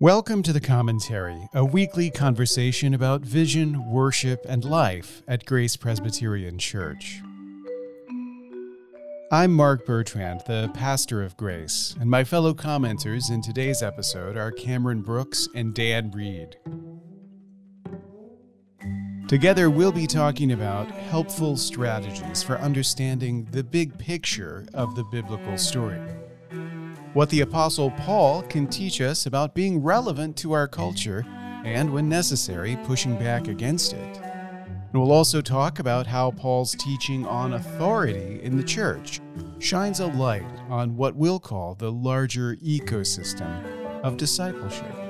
Welcome 0.00 0.42
to 0.42 0.52
the 0.52 0.60
Commentary, 0.60 1.48
a 1.54 1.64
weekly 1.64 2.10
conversation 2.10 2.94
about 2.94 3.20
vision, 3.20 3.88
worship, 3.88 4.44
and 4.48 4.64
life 4.64 5.22
at 5.28 5.46
Grace 5.46 5.76
Presbyterian 5.76 6.58
Church. 6.58 7.20
I'm 9.30 9.52
Mark 9.52 9.86
Bertrand, 9.86 10.42
the 10.48 10.68
pastor 10.74 11.22
of 11.22 11.36
Grace, 11.36 11.94
and 12.00 12.10
my 12.10 12.24
fellow 12.24 12.52
commenters 12.54 13.30
in 13.30 13.40
today's 13.40 13.84
episode 13.84 14.36
are 14.36 14.50
Cameron 14.50 15.00
Brooks 15.00 15.46
and 15.54 15.72
Dan 15.72 16.10
Reed. 16.10 16.56
Together, 19.28 19.70
we'll 19.70 19.92
be 19.92 20.08
talking 20.08 20.50
about 20.50 20.90
helpful 20.90 21.56
strategies 21.56 22.42
for 22.42 22.58
understanding 22.58 23.46
the 23.52 23.62
big 23.62 23.96
picture 23.96 24.66
of 24.74 24.96
the 24.96 25.04
biblical 25.04 25.56
story 25.56 26.00
what 27.14 27.30
the 27.30 27.40
Apostle 27.40 27.92
Paul 27.92 28.42
can 28.42 28.66
teach 28.66 29.00
us 29.00 29.26
about 29.26 29.54
being 29.54 29.82
relevant 29.82 30.36
to 30.38 30.52
our 30.52 30.66
culture 30.66 31.24
and, 31.64 31.92
when 31.92 32.08
necessary, 32.08 32.76
pushing 32.84 33.16
back 33.16 33.48
against 33.48 33.92
it. 33.92 34.18
And 34.18 35.00
we'll 35.00 35.12
also 35.12 35.40
talk 35.40 35.78
about 35.78 36.06
how 36.06 36.32
Paul's 36.32 36.74
teaching 36.74 37.24
on 37.26 37.54
authority 37.54 38.40
in 38.42 38.56
the 38.56 38.62
church 38.62 39.20
shines 39.60 40.00
a 40.00 40.06
light 40.06 40.44
on 40.68 40.96
what 40.96 41.16
we'll 41.16 41.40
call 41.40 41.74
the 41.74 41.90
larger 41.90 42.56
ecosystem 42.56 43.64
of 44.02 44.16
discipleship. 44.16 45.03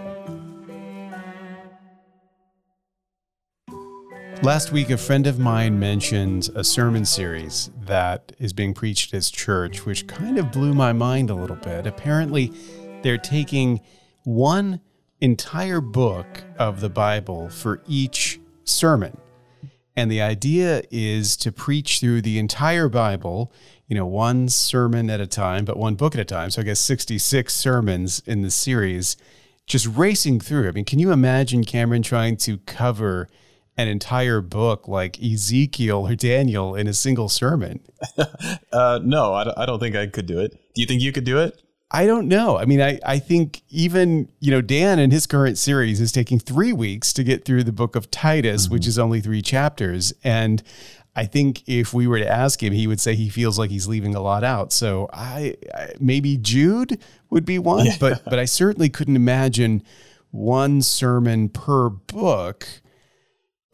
Last 4.44 4.72
week, 4.72 4.90
a 4.90 4.98
friend 4.98 5.26
of 5.26 5.38
mine 5.38 5.78
mentioned 5.78 6.50
a 6.54 6.62
sermon 6.62 7.06
series 7.06 7.70
that 7.86 8.32
is 8.38 8.52
being 8.52 8.74
preached 8.74 9.08
at 9.08 9.16
his 9.16 9.30
church, 9.30 9.86
which 9.86 10.06
kind 10.06 10.36
of 10.36 10.52
blew 10.52 10.74
my 10.74 10.92
mind 10.92 11.30
a 11.30 11.34
little 11.34 11.56
bit. 11.56 11.86
Apparently, 11.86 12.52
they're 13.00 13.16
taking 13.16 13.80
one 14.24 14.82
entire 15.22 15.80
book 15.80 16.44
of 16.58 16.82
the 16.82 16.90
Bible 16.90 17.48
for 17.48 17.82
each 17.88 18.38
sermon. 18.64 19.16
And 19.96 20.10
the 20.10 20.20
idea 20.20 20.82
is 20.90 21.38
to 21.38 21.50
preach 21.50 22.00
through 22.00 22.20
the 22.20 22.38
entire 22.38 22.90
Bible, 22.90 23.50
you 23.88 23.96
know, 23.96 24.04
one 24.04 24.50
sermon 24.50 25.08
at 25.08 25.22
a 25.22 25.26
time, 25.26 25.64
but 25.64 25.78
one 25.78 25.94
book 25.94 26.14
at 26.14 26.20
a 26.20 26.24
time. 26.26 26.50
So 26.50 26.60
I 26.60 26.66
guess 26.66 26.80
66 26.80 27.50
sermons 27.54 28.22
in 28.26 28.42
the 28.42 28.50
series, 28.50 29.16
just 29.64 29.86
racing 29.86 30.40
through. 30.40 30.68
I 30.68 30.72
mean, 30.72 30.84
can 30.84 30.98
you 30.98 31.12
imagine 31.12 31.64
Cameron 31.64 32.02
trying 32.02 32.36
to 32.36 32.58
cover 32.58 33.30
an 33.76 33.88
entire 33.88 34.40
book 34.40 34.86
like 34.86 35.22
Ezekiel 35.22 36.06
or 36.08 36.14
Daniel 36.14 36.74
in 36.74 36.86
a 36.86 36.94
single 36.94 37.28
sermon. 37.28 37.80
uh, 38.72 39.00
no, 39.02 39.34
I 39.34 39.44
don't, 39.44 39.58
I 39.58 39.66
don't 39.66 39.80
think 39.80 39.96
I 39.96 40.06
could 40.06 40.26
do 40.26 40.38
it. 40.40 40.52
Do 40.74 40.80
you 40.80 40.86
think 40.86 41.02
you 41.02 41.12
could 41.12 41.24
do 41.24 41.38
it? 41.38 41.60
I 41.90 42.06
don't 42.06 42.26
know. 42.26 42.58
I 42.58 42.64
mean, 42.64 42.80
I, 42.80 42.98
I 43.06 43.18
think 43.18 43.62
even, 43.68 44.28
you 44.40 44.50
know, 44.50 44.60
Dan 44.60 44.98
in 44.98 45.10
his 45.10 45.26
current 45.26 45.58
series 45.58 46.00
is 46.00 46.10
taking 46.10 46.38
three 46.38 46.72
weeks 46.72 47.12
to 47.12 47.22
get 47.22 47.44
through 47.44 47.64
the 47.64 47.72
book 47.72 47.94
of 47.94 48.10
Titus, 48.10 48.64
mm-hmm. 48.64 48.74
which 48.74 48.86
is 48.86 48.98
only 48.98 49.20
three 49.20 49.42
chapters. 49.42 50.12
And 50.24 50.62
I 51.16 51.26
think 51.26 51.62
if 51.68 51.94
we 51.94 52.06
were 52.06 52.18
to 52.18 52.28
ask 52.28 52.62
him, 52.62 52.72
he 52.72 52.86
would 52.86 53.00
say 53.00 53.14
he 53.14 53.28
feels 53.28 53.58
like 53.58 53.70
he's 53.70 53.86
leaving 53.86 54.14
a 54.14 54.20
lot 54.20 54.42
out. 54.42 54.72
So 54.72 55.08
I, 55.12 55.56
I 55.72 55.92
maybe 56.00 56.36
Jude 56.36 57.00
would 57.30 57.44
be 57.44 57.58
one, 57.58 57.86
yeah. 57.86 57.96
but 58.00 58.24
but 58.24 58.38
I 58.38 58.44
certainly 58.44 58.88
couldn't 58.88 59.16
imagine 59.16 59.82
one 60.32 60.82
sermon 60.82 61.48
per 61.48 61.88
book 61.88 62.66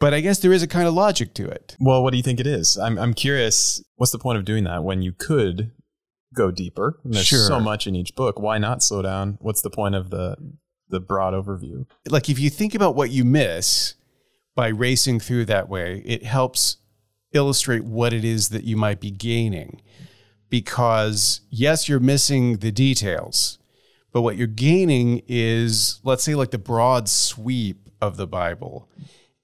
but 0.01 0.15
I 0.15 0.19
guess 0.19 0.39
there 0.39 0.51
is 0.51 0.63
a 0.63 0.67
kind 0.67 0.87
of 0.87 0.95
logic 0.95 1.35
to 1.35 1.47
it. 1.47 1.77
Well, 1.79 2.03
what 2.03 2.09
do 2.11 2.17
you 2.17 2.23
think 2.23 2.39
it 2.39 2.47
is? 2.47 2.75
I'm 2.77 2.97
I'm 2.97 3.13
curious. 3.13 3.83
What's 3.95 4.11
the 4.11 4.19
point 4.19 4.39
of 4.39 4.45
doing 4.45 4.63
that 4.63 4.83
when 4.83 5.03
you 5.03 5.13
could 5.13 5.71
go 6.33 6.49
deeper? 6.49 6.99
And 7.03 7.13
there's 7.13 7.27
sure. 7.27 7.45
so 7.45 7.59
much 7.59 7.85
in 7.85 7.95
each 7.95 8.15
book. 8.15 8.39
Why 8.39 8.57
not 8.57 8.81
slow 8.81 9.03
down? 9.03 9.37
What's 9.41 9.61
the 9.61 9.69
point 9.69 9.93
of 9.93 10.09
the 10.09 10.35
the 10.89 10.99
broad 10.99 11.35
overview? 11.35 11.85
Like 12.09 12.29
if 12.29 12.39
you 12.39 12.49
think 12.49 12.73
about 12.73 12.95
what 12.95 13.11
you 13.11 13.23
miss 13.23 13.93
by 14.55 14.69
racing 14.69 15.19
through 15.19 15.45
that 15.45 15.69
way, 15.69 16.01
it 16.03 16.23
helps 16.23 16.77
illustrate 17.33 17.85
what 17.85 18.11
it 18.11 18.25
is 18.25 18.49
that 18.49 18.63
you 18.63 18.75
might 18.75 18.99
be 18.99 19.11
gaining. 19.11 19.81
Because 20.49 21.41
yes, 21.49 21.87
you're 21.87 21.99
missing 21.99 22.57
the 22.57 22.71
details, 22.71 23.59
but 24.11 24.23
what 24.23 24.35
you're 24.35 24.47
gaining 24.47 25.21
is, 25.27 26.01
let's 26.03 26.23
say, 26.23 26.35
like 26.35 26.51
the 26.51 26.57
broad 26.57 27.07
sweep 27.07 27.87
of 28.01 28.17
the 28.17 28.27
Bible 28.27 28.89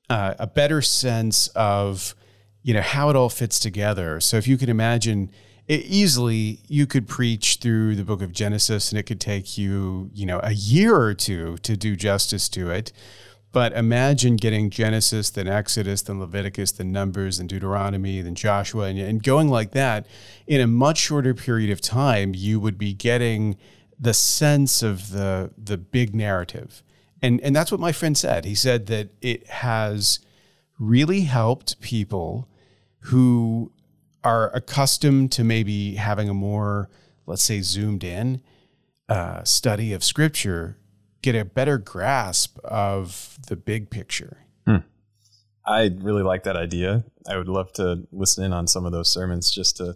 uh, 0.10 0.36
a 0.40 0.48
better 0.48 0.82
sense 0.82 1.48
of 1.50 2.16
you 2.64 2.74
know 2.74 2.82
how 2.82 3.10
it 3.10 3.16
all 3.16 3.30
fits 3.30 3.60
together. 3.60 4.20
So 4.20 4.38
if 4.38 4.48
you 4.48 4.58
can 4.58 4.70
imagine 4.70 5.32
it, 5.68 5.86
easily, 5.86 6.60
you 6.68 6.86
could 6.86 7.08
preach 7.08 7.60
through 7.62 7.96
the 7.96 8.04
book 8.04 8.22
of 8.22 8.32
Genesis, 8.32 8.92
and 8.92 9.00
it 9.00 9.04
could 9.04 9.22
take 9.22 9.58
you 9.58 10.10
you 10.14 10.26
know 10.26 10.40
a 10.44 10.52
year 10.52 10.96
or 10.96 11.14
two 11.14 11.58
to 11.60 11.78
do 11.78 11.96
justice 11.96 12.50
to 12.50 12.70
it. 12.70 12.92
But 13.54 13.74
imagine 13.74 14.36
getting 14.36 14.70
Genesis, 14.70 15.30
then 15.30 15.48
Exodus, 15.48 16.02
then 16.02 16.20
Leviticus, 16.20 16.74
then 16.74 16.92
Numbers, 16.92 17.38
then 17.38 17.48
Deuteronomy, 17.48 18.22
then 18.22 18.36
Joshua, 18.36 18.88
and, 18.88 19.00
and 19.00 19.24
going 19.24 19.48
like 19.48 19.72
that 19.72 20.06
in 20.46 20.60
a 20.60 20.68
much 20.68 20.98
shorter 20.98 21.34
period 21.34 21.72
of 21.72 21.80
time. 21.82 22.36
You 22.36 22.60
would 22.60 22.78
be 22.78 22.94
getting 22.94 23.58
the 24.00 24.14
sense 24.14 24.84
of 24.84 25.12
the 25.12 25.52
the 25.58 25.78
big 25.78 26.14
narrative 26.14 26.84
and 27.22 27.42
and 27.42 27.56
that's 27.56 27.72
what 27.72 27.80
my 27.80 27.92
friend 27.92 28.18
said. 28.18 28.46
He 28.46 28.56
said 28.56 28.88
that 28.88 29.10
it 29.22 29.48
has 29.48 30.20
really 30.80 31.22
helped 31.22 31.80
people 31.82 32.48
who 33.00 33.72
are 34.24 34.54
accustomed 34.56 35.32
to 35.32 35.44
maybe 35.44 35.96
having 35.96 36.30
a 36.30 36.34
more, 36.34 36.90
let's 37.26 37.44
say, 37.44 37.62
zoomed 37.62 38.04
in 38.04 38.42
uh, 39.10 39.44
study 39.44 39.94
of 39.94 40.04
scripture 40.04 40.78
get 41.22 41.36
a 41.36 41.46
better 41.46 41.78
grasp 41.78 42.60
of 42.64 43.38
the 43.48 43.56
big 43.56 43.90
picture. 43.90 44.46
Hmm. 44.66 44.78
I 45.66 45.92
really 45.98 46.24
like 46.24 46.44
that 46.44 46.56
idea. 46.56 47.06
I 47.28 47.38
would 47.38 47.48
love 47.48 47.72
to 47.74 48.08
listen 48.12 48.44
in 48.44 48.54
on 48.54 48.68
some 48.68 48.86
of 48.86 48.92
those 48.92 49.12
sermons 49.12 49.52
just 49.52 49.78
to 49.78 49.96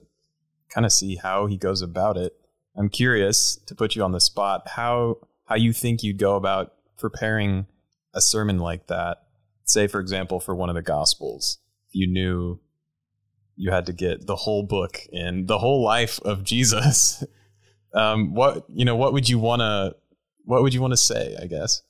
kind 0.69 0.85
of 0.85 0.91
see 0.91 1.15
how 1.15 1.45
he 1.45 1.57
goes 1.57 1.81
about 1.81 2.17
it. 2.17 2.33
I'm 2.75 2.89
curious 2.89 3.57
to 3.67 3.75
put 3.75 3.95
you 3.95 4.03
on 4.03 4.11
the 4.11 4.19
spot 4.19 4.63
how 4.65 5.17
how 5.45 5.55
you 5.55 5.73
think 5.73 6.03
you'd 6.03 6.17
go 6.17 6.35
about 6.35 6.73
preparing 7.01 7.65
a 8.13 8.21
sermon 8.21 8.59
like 8.59 8.87
that, 8.87 9.17
say 9.65 9.87
for 9.87 9.99
example 9.99 10.39
for 10.39 10.55
one 10.55 10.69
of 10.69 10.75
the 10.75 10.81
gospels, 10.81 11.57
you 11.91 12.07
knew 12.07 12.59
you 13.55 13.71
had 13.71 13.85
to 13.87 13.93
get 13.93 14.27
the 14.27 14.35
whole 14.35 14.63
book 14.63 14.99
and 15.11 15.47
the 15.47 15.59
whole 15.59 15.83
life 15.83 16.19
of 16.21 16.43
Jesus. 16.43 17.23
um, 17.93 18.33
what 18.33 18.65
you 18.69 18.85
know, 18.85 18.95
what 18.95 19.13
would 19.13 19.27
you 19.27 19.39
want 19.39 19.59
to 19.61 19.95
what 20.45 20.61
would 20.63 20.73
you 20.73 20.81
want 20.81 20.93
to 20.93 20.97
say? 20.97 21.35
I 21.41 21.47
guess. 21.47 21.81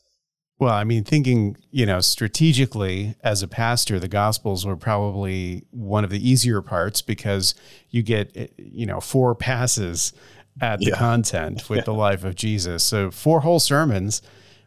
Well, 0.59 0.73
I 0.73 0.83
mean, 0.83 1.03
thinking, 1.03 1.57
you 1.71 1.87
know, 1.87 2.01
strategically 2.01 3.15
as 3.23 3.41
a 3.41 3.47
pastor, 3.47 3.99
the 3.99 4.07
Gospels 4.07 4.63
were 4.63 4.77
probably 4.77 5.65
one 5.71 6.03
of 6.03 6.11
the 6.11 6.29
easier 6.29 6.61
parts 6.61 7.01
because 7.01 7.55
you 7.89 8.03
get, 8.03 8.53
you 8.59 8.85
know, 8.85 8.99
four 8.99 9.33
passes 9.33 10.13
at 10.61 10.77
the 10.77 10.89
yeah. 10.89 10.97
content 10.97 11.67
with 11.67 11.77
yeah. 11.79 11.85
the 11.85 11.95
life 11.95 12.23
of 12.23 12.35
Jesus. 12.35 12.83
So, 12.83 13.09
four 13.09 13.41
whole 13.41 13.59
sermons 13.59 14.21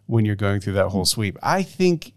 when 0.06 0.24
you're 0.24 0.36
going 0.36 0.60
through 0.60 0.74
that 0.74 0.88
whole 0.88 1.04
sweep. 1.04 1.38
I 1.42 1.62
think, 1.62 2.12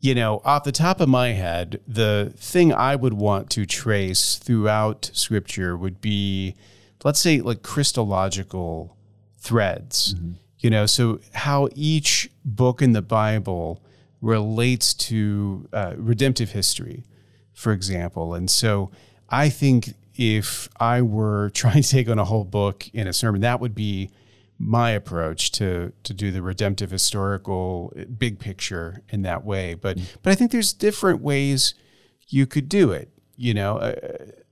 you 0.00 0.14
know, 0.14 0.40
off 0.44 0.64
the 0.64 0.72
top 0.72 1.00
of 1.00 1.08
my 1.08 1.28
head, 1.28 1.80
the 1.86 2.32
thing 2.36 2.72
I 2.72 2.96
would 2.96 3.14
want 3.14 3.50
to 3.50 3.66
trace 3.66 4.36
throughout 4.36 5.10
scripture 5.12 5.76
would 5.76 6.00
be, 6.00 6.54
let's 7.04 7.20
say, 7.20 7.40
like 7.40 7.62
Christological 7.62 8.96
threads. 9.38 10.14
Mm-hmm. 10.14 10.32
You 10.58 10.70
know, 10.70 10.86
so 10.86 11.20
how 11.34 11.68
each 11.74 12.30
book 12.44 12.82
in 12.82 12.92
the 12.92 13.02
Bible 13.02 13.82
relates 14.20 14.94
to 14.94 15.68
uh, 15.72 15.94
redemptive 15.96 16.50
history, 16.50 17.04
for 17.52 17.72
example. 17.72 18.34
And 18.34 18.50
so 18.50 18.90
I 19.28 19.48
think 19.48 19.94
if 20.14 20.68
I 20.80 21.02
were 21.02 21.50
trying 21.54 21.82
to 21.82 21.88
take 21.88 22.08
on 22.08 22.18
a 22.18 22.24
whole 22.24 22.44
book 22.44 22.88
in 22.92 23.06
a 23.06 23.12
sermon, 23.12 23.42
that 23.42 23.60
would 23.60 23.74
be 23.74 24.10
my 24.58 24.90
approach 24.90 25.52
to 25.52 25.92
to 26.02 26.14
do 26.14 26.30
the 26.30 26.42
redemptive 26.42 26.90
historical 26.90 27.92
big 28.16 28.38
picture 28.38 29.02
in 29.10 29.22
that 29.22 29.44
way. 29.44 29.74
But 29.74 29.96
mm-hmm. 29.96 30.16
but 30.22 30.30
I 30.30 30.34
think 30.34 30.50
there's 30.50 30.72
different 30.72 31.20
ways 31.20 31.74
you 32.28 32.46
could 32.46 32.68
do 32.68 32.92
it. 32.92 33.10
You 33.36 33.54
know, 33.54 33.76
uh, 33.78 33.94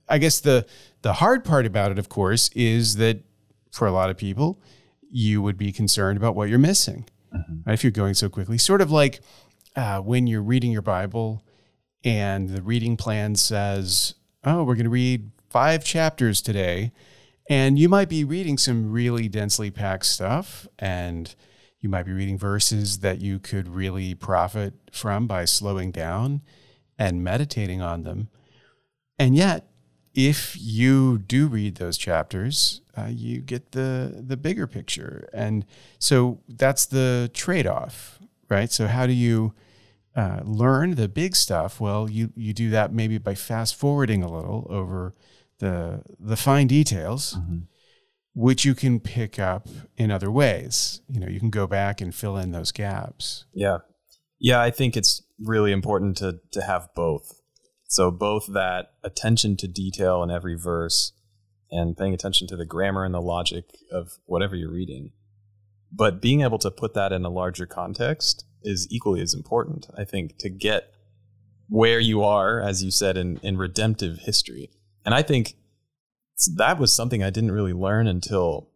I 0.07 0.17
guess 0.17 0.39
the 0.39 0.65
the 1.01 1.13
hard 1.13 1.43
part 1.43 1.65
about 1.65 1.91
it, 1.91 1.99
of 1.99 2.09
course, 2.09 2.49
is 2.55 2.97
that 2.97 3.23
for 3.71 3.87
a 3.87 3.91
lot 3.91 4.09
of 4.09 4.17
people, 4.17 4.61
you 5.09 5.41
would 5.41 5.57
be 5.57 5.71
concerned 5.71 6.17
about 6.17 6.35
what 6.35 6.49
you're 6.49 6.59
missing 6.59 7.05
mm-hmm. 7.33 7.57
right, 7.65 7.73
if 7.73 7.83
you're 7.83 7.91
going 7.91 8.13
so 8.13 8.29
quickly. 8.29 8.57
Sort 8.57 8.81
of 8.81 8.91
like 8.91 9.21
uh, 9.75 9.99
when 9.99 10.27
you're 10.27 10.41
reading 10.41 10.71
your 10.71 10.81
Bible 10.81 11.43
and 12.03 12.49
the 12.49 12.61
reading 12.61 12.97
plan 12.97 13.35
says, 13.35 14.15
"Oh, 14.43 14.63
we're 14.63 14.75
going 14.75 14.85
to 14.85 14.89
read 14.89 15.31
five 15.49 15.83
chapters 15.83 16.41
today." 16.41 16.91
And 17.47 17.77
you 17.77 17.89
might 17.89 18.09
be 18.09 18.23
reading 18.23 18.57
some 18.57 18.91
really 18.91 19.27
densely 19.27 19.69
packed 19.69 20.05
stuff, 20.05 20.67
and 20.79 21.33
you 21.79 21.89
might 21.89 22.03
be 22.03 22.11
reading 22.11 22.37
verses 22.37 22.99
that 22.99 23.21
you 23.21 23.37
could 23.37 23.67
really 23.67 24.15
profit 24.15 24.73
from 24.91 25.27
by 25.27 25.45
slowing 25.45 25.91
down 25.91 26.41
and 26.97 27.23
meditating 27.23 27.81
on 27.81 28.03
them. 28.03 28.29
And 29.19 29.35
yet, 29.35 29.67
if 30.15 30.57
you 30.59 31.19
do 31.19 31.47
read 31.47 31.75
those 31.75 31.97
chapters, 31.97 32.81
uh, 32.97 33.09
you 33.11 33.41
get 33.41 33.73
the 33.73 34.23
the 34.25 34.37
bigger 34.37 34.65
picture, 34.65 35.27
and 35.33 35.65
so 35.99 36.39
that's 36.47 36.85
the 36.85 37.29
trade 37.33 37.67
off, 37.67 38.19
right? 38.49 38.71
So 38.71 38.87
how 38.87 39.05
do 39.05 39.13
you 39.13 39.53
uh, 40.15 40.39
learn 40.43 40.95
the 40.95 41.09
big 41.09 41.35
stuff? 41.35 41.81
Well, 41.81 42.09
you 42.09 42.31
you 42.35 42.53
do 42.53 42.69
that 42.69 42.93
maybe 42.93 43.17
by 43.17 43.35
fast 43.35 43.75
forwarding 43.75 44.23
a 44.23 44.31
little 44.31 44.65
over 44.69 45.13
the 45.59 46.01
the 46.19 46.37
fine 46.37 46.67
details. 46.67 47.35
Mm-hmm 47.35 47.63
which 48.35 48.65
you 48.65 48.75
can 48.75 48.99
pick 48.99 49.39
up 49.39 49.67
in 49.95 50.11
other 50.11 50.29
ways. 50.29 51.01
You 51.07 51.21
know, 51.21 51.27
you 51.27 51.39
can 51.39 51.49
go 51.49 51.65
back 51.65 52.01
and 52.01 52.13
fill 52.13 52.37
in 52.37 52.51
those 52.51 52.71
gaps. 52.73 53.45
Yeah. 53.53 53.77
Yeah, 54.39 54.61
I 54.61 54.71
think 54.71 54.97
it's 54.97 55.23
really 55.39 55.71
important 55.71 56.17
to 56.17 56.39
to 56.51 56.61
have 56.61 56.89
both. 56.93 57.41
So 57.87 58.11
both 58.11 58.47
that 58.53 58.87
attention 59.03 59.55
to 59.57 59.67
detail 59.67 60.21
in 60.21 60.29
every 60.29 60.55
verse 60.55 61.13
and 61.71 61.95
paying 61.97 62.13
attention 62.13 62.47
to 62.47 62.57
the 62.57 62.65
grammar 62.65 63.05
and 63.05 63.13
the 63.13 63.21
logic 63.21 63.65
of 63.91 64.11
whatever 64.25 64.55
you're 64.55 64.71
reading. 64.71 65.11
But 65.91 66.21
being 66.21 66.41
able 66.41 66.59
to 66.59 66.71
put 66.71 66.93
that 66.93 67.13
in 67.13 67.23
a 67.23 67.29
larger 67.29 67.65
context 67.65 68.45
is 68.63 68.87
equally 68.91 69.21
as 69.21 69.33
important, 69.33 69.87
I 69.97 70.03
think, 70.03 70.37
to 70.39 70.49
get 70.49 70.91
where 71.69 71.99
you 71.99 72.21
are, 72.21 72.59
as 72.59 72.83
you 72.83 72.91
said, 72.91 73.15
in, 73.15 73.37
in 73.37 73.57
redemptive 73.57 74.19
history. 74.19 74.71
And 75.05 75.13
I 75.13 75.21
think 75.21 75.55
that 76.55 76.79
was 76.79 76.91
something 76.91 77.23
I 77.23 77.29
didn't 77.29 77.51
really 77.51 77.73
learn 77.73 78.07
until 78.07 78.69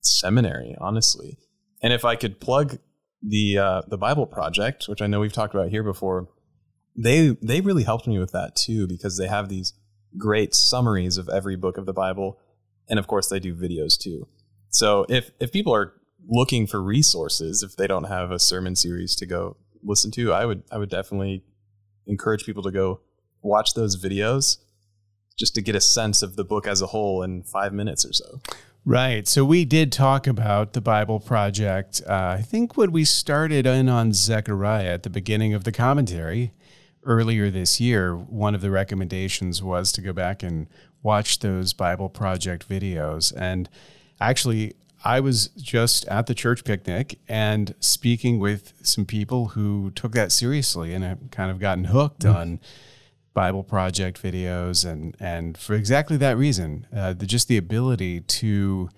seminary, 0.00 0.74
honestly. 0.80 1.38
And 1.82 1.92
if 1.92 2.04
I 2.04 2.16
could 2.16 2.40
plug 2.40 2.78
the 3.22 3.58
uh, 3.58 3.82
the 3.86 3.98
Bible 3.98 4.26
Project, 4.26 4.88
which 4.88 5.02
I 5.02 5.06
know 5.06 5.20
we've 5.20 5.32
talked 5.32 5.54
about 5.54 5.68
here 5.68 5.82
before, 5.82 6.28
they 6.96 7.36
they 7.42 7.60
really 7.60 7.84
helped 7.84 8.06
me 8.06 8.18
with 8.18 8.32
that 8.32 8.56
too 8.56 8.86
because 8.86 9.18
they 9.18 9.28
have 9.28 9.48
these 9.48 9.74
great 10.16 10.54
summaries 10.54 11.18
of 11.18 11.28
every 11.28 11.56
book 11.56 11.76
of 11.76 11.86
the 11.86 11.92
Bible, 11.92 12.38
and 12.88 12.98
of 12.98 13.06
course 13.06 13.28
they 13.28 13.40
do 13.40 13.54
videos 13.54 13.98
too. 13.98 14.26
So 14.70 15.06
if 15.08 15.30
if 15.38 15.52
people 15.52 15.74
are 15.74 15.92
looking 16.28 16.66
for 16.66 16.82
resources, 16.82 17.62
if 17.62 17.76
they 17.76 17.86
don't 17.86 18.04
have 18.04 18.30
a 18.30 18.38
sermon 18.38 18.74
series 18.74 19.14
to 19.16 19.26
go 19.26 19.56
listen 19.82 20.10
to, 20.12 20.32
I 20.32 20.46
would 20.46 20.62
I 20.72 20.78
would 20.78 20.90
definitely 20.90 21.44
encourage 22.06 22.44
people 22.44 22.62
to 22.62 22.70
go 22.70 23.00
watch 23.42 23.74
those 23.74 24.02
videos 24.02 24.58
just 25.36 25.54
to 25.54 25.62
get 25.62 25.74
a 25.74 25.80
sense 25.80 26.22
of 26.22 26.36
the 26.36 26.44
book 26.44 26.66
as 26.66 26.80
a 26.80 26.86
whole 26.86 27.22
in 27.22 27.42
five 27.42 27.72
minutes 27.72 28.04
or 28.04 28.12
so. 28.12 28.40
Right. 28.84 29.26
So 29.26 29.44
we 29.44 29.64
did 29.64 29.90
talk 29.90 30.26
about 30.26 30.72
the 30.72 30.80
Bible 30.80 31.18
Project. 31.18 32.00
Uh, 32.08 32.36
I 32.38 32.42
think 32.42 32.76
when 32.76 32.92
we 32.92 33.04
started 33.04 33.66
in 33.66 33.88
on 33.88 34.12
Zechariah 34.12 34.92
at 34.92 35.02
the 35.02 35.10
beginning 35.10 35.54
of 35.54 35.64
the 35.64 35.72
commentary 35.72 36.52
earlier 37.04 37.50
this 37.50 37.80
year, 37.80 38.16
one 38.16 38.54
of 38.54 38.60
the 38.60 38.70
recommendations 38.70 39.62
was 39.62 39.90
to 39.92 40.00
go 40.00 40.12
back 40.12 40.42
and 40.42 40.68
watch 41.02 41.40
those 41.40 41.72
Bible 41.72 42.08
Project 42.08 42.68
videos. 42.68 43.32
And 43.36 43.68
actually, 44.20 44.74
I 45.04 45.20
was 45.20 45.48
just 45.48 46.06
at 46.06 46.26
the 46.26 46.34
church 46.34 46.64
picnic 46.64 47.18
and 47.28 47.74
speaking 47.80 48.38
with 48.38 48.72
some 48.82 49.04
people 49.04 49.48
who 49.48 49.90
took 49.92 50.12
that 50.12 50.30
seriously 50.32 50.94
and 50.94 51.04
have 51.04 51.18
kind 51.32 51.50
of 51.50 51.58
gotten 51.58 51.84
hooked 51.84 52.20
mm-hmm. 52.20 52.36
on 52.36 52.60
Bible 53.36 53.62
Project 53.62 54.20
videos, 54.22 54.90
and 54.90 55.14
and 55.20 55.58
for 55.58 55.74
exactly 55.74 56.16
that 56.16 56.38
reason, 56.38 56.86
uh, 56.90 57.12
the, 57.12 57.26
just 57.26 57.48
the 57.48 57.58
ability 57.58 58.20
to 58.20 58.88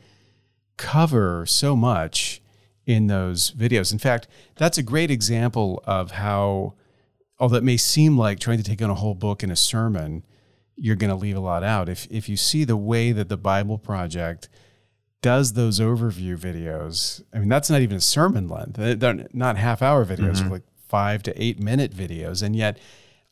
cover 0.77 1.45
so 1.45 1.75
much 1.75 2.41
in 2.87 3.09
those 3.09 3.51
videos. 3.51 3.91
In 3.93 3.99
fact, 3.99 4.29
that's 4.55 4.79
a 4.79 4.83
great 4.85 5.11
example 5.11 5.83
of 5.85 6.13
how, 6.13 6.75
although 7.41 7.57
it 7.57 7.65
may 7.65 7.77
seem 7.77 8.17
like 8.17 8.39
trying 8.39 8.59
to 8.59 8.63
take 8.63 8.81
on 8.81 8.91
a 8.91 8.95
whole 8.95 9.17
book 9.17 9.43
in 9.43 9.51
a 9.51 9.57
sermon, 9.57 10.25
you're 10.77 10.95
going 10.95 11.11
to 11.11 11.17
leave 11.17 11.37
a 11.37 11.41
lot 11.41 11.65
out. 11.65 11.89
If 11.89 12.07
if 12.09 12.29
you 12.29 12.37
see 12.37 12.63
the 12.63 12.77
way 12.77 13.11
that 13.11 13.29
the 13.29 13.37
Bible 13.37 13.77
Project 13.77 14.49
does 15.21 15.55
those 15.55 15.81
overview 15.81 16.39
videos, 16.39 17.25
I 17.35 17.41
mean, 17.41 17.49
that's 17.49 17.69
not 17.69 17.81
even 17.81 17.97
a 17.97 18.01
sermon 18.01 18.49
length. 18.49 18.75
They're 19.01 19.27
not 19.33 19.57
half 19.57 19.83
hour 19.83 20.07
videos, 20.07 20.37
mm-hmm. 20.37 20.51
like 20.53 20.63
five 20.87 21.25
to 21.25 21.43
eight 21.43 21.59
minute 21.61 21.93
videos, 21.93 22.41
and 22.41 22.55
yet 22.55 22.79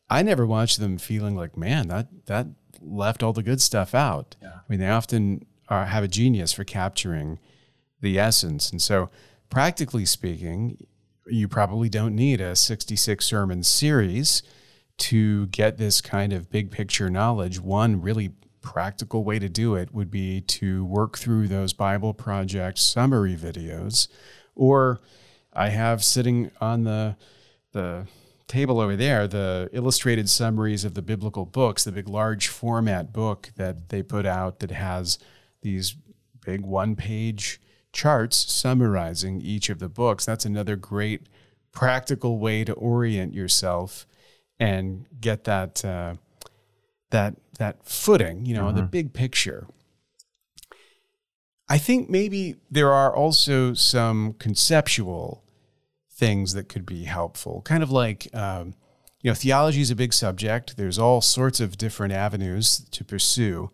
I 0.09 0.23
never 0.23 0.45
watch 0.45 0.77
them 0.77 0.97
feeling 0.97 1.35
like, 1.35 1.57
man, 1.57 1.89
that 1.89 2.07
that 2.27 2.47
left 2.81 3.23
all 3.23 3.33
the 3.33 3.43
good 3.43 3.61
stuff 3.61 3.93
out. 3.93 4.35
Yeah. 4.41 4.49
I 4.49 4.61
mean, 4.69 4.79
they 4.79 4.89
often 4.89 5.45
are, 5.69 5.85
have 5.85 6.03
a 6.03 6.07
genius 6.07 6.53
for 6.53 6.63
capturing 6.63 7.39
the 8.01 8.19
essence, 8.19 8.71
and 8.71 8.81
so 8.81 9.09
practically 9.49 10.05
speaking, 10.05 10.85
you 11.27 11.47
probably 11.47 11.89
don't 11.89 12.15
need 12.15 12.39
a 12.39 12.55
66 12.55 13.25
sermon 13.25 13.63
series 13.63 14.43
to 14.97 15.47
get 15.47 15.77
this 15.77 16.01
kind 16.01 16.33
of 16.33 16.49
big 16.49 16.71
picture 16.71 17.09
knowledge. 17.09 17.59
One 17.59 18.01
really 18.01 18.31
practical 18.61 19.23
way 19.23 19.39
to 19.39 19.47
do 19.47 19.75
it 19.75 19.93
would 19.93 20.11
be 20.11 20.41
to 20.41 20.85
work 20.85 21.17
through 21.17 21.47
those 21.47 21.73
Bible 21.73 22.13
Project 22.13 22.79
summary 22.79 23.35
videos, 23.35 24.07
or 24.55 24.99
I 25.53 25.69
have 25.69 26.03
sitting 26.03 26.51
on 26.59 26.83
the 26.83 27.15
the 27.71 28.07
table 28.47 28.79
over 28.79 28.95
there, 28.95 29.27
the 29.27 29.69
illustrated 29.73 30.29
summaries 30.29 30.85
of 30.85 30.93
the 30.93 31.01
biblical 31.01 31.45
books, 31.45 31.83
the 31.83 31.91
big 31.91 32.07
large 32.07 32.47
format 32.47 33.11
book 33.11 33.51
that 33.55 33.89
they 33.89 34.01
put 34.01 34.25
out 34.25 34.59
that 34.59 34.71
has 34.71 35.19
these 35.61 35.95
big 36.45 36.61
one 36.61 36.95
page 36.95 37.59
charts 37.91 38.51
summarizing 38.51 39.41
each 39.41 39.69
of 39.69 39.79
the 39.79 39.89
books. 39.89 40.25
That's 40.25 40.45
another 40.45 40.75
great 40.75 41.27
practical 41.71 42.39
way 42.39 42.63
to 42.63 42.73
orient 42.73 43.33
yourself 43.33 44.07
and 44.59 45.05
get 45.19 45.43
that 45.43 45.83
uh, 45.83 46.15
that 47.11 47.35
that 47.59 47.85
footing, 47.85 48.45
you 48.45 48.55
know, 48.55 48.65
mm-hmm. 48.65 48.77
the 48.77 48.83
big 48.83 49.13
picture. 49.13 49.67
I 51.69 51.77
think 51.77 52.09
maybe 52.09 52.55
there 52.71 52.91
are 52.93 53.13
also 53.13 53.73
some 53.73 54.33
conceptual 54.33 55.43
things 56.17 56.53
that 56.53 56.67
could 56.67 56.85
be 56.85 57.03
helpful. 57.03 57.61
Kind 57.61 57.83
of 57.83 57.91
like, 57.91 58.27
um, 58.33 58.73
you 59.21 59.29
know, 59.29 59.35
theology 59.35 59.81
is 59.81 59.91
a 59.91 59.95
big 59.95 60.13
subject. 60.13 60.75
There's 60.75 60.97
all 60.97 61.21
sorts 61.21 61.59
of 61.59 61.77
different 61.77 62.11
avenues 62.11 62.85
to 62.91 63.05
pursue. 63.05 63.69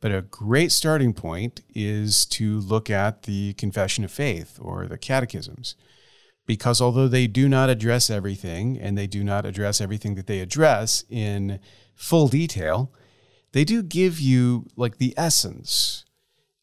But 0.00 0.12
a 0.12 0.22
great 0.22 0.72
starting 0.72 1.14
point 1.14 1.62
is 1.74 2.26
to 2.26 2.60
look 2.60 2.90
at 2.90 3.22
the 3.22 3.54
Confession 3.54 4.04
of 4.04 4.12
Faith 4.12 4.58
or 4.60 4.86
the 4.86 4.98
catechisms. 4.98 5.74
Because 6.44 6.80
although 6.80 7.08
they 7.08 7.26
do 7.26 7.48
not 7.48 7.70
address 7.70 8.10
everything 8.10 8.78
and 8.78 8.96
they 8.96 9.06
do 9.06 9.24
not 9.24 9.46
address 9.46 9.80
everything 9.80 10.14
that 10.14 10.26
they 10.26 10.40
address 10.40 11.04
in 11.08 11.58
full 11.94 12.28
detail, 12.28 12.92
they 13.52 13.64
do 13.64 13.82
give 13.82 14.20
you 14.20 14.66
like 14.76 14.98
the 14.98 15.14
essence. 15.16 16.04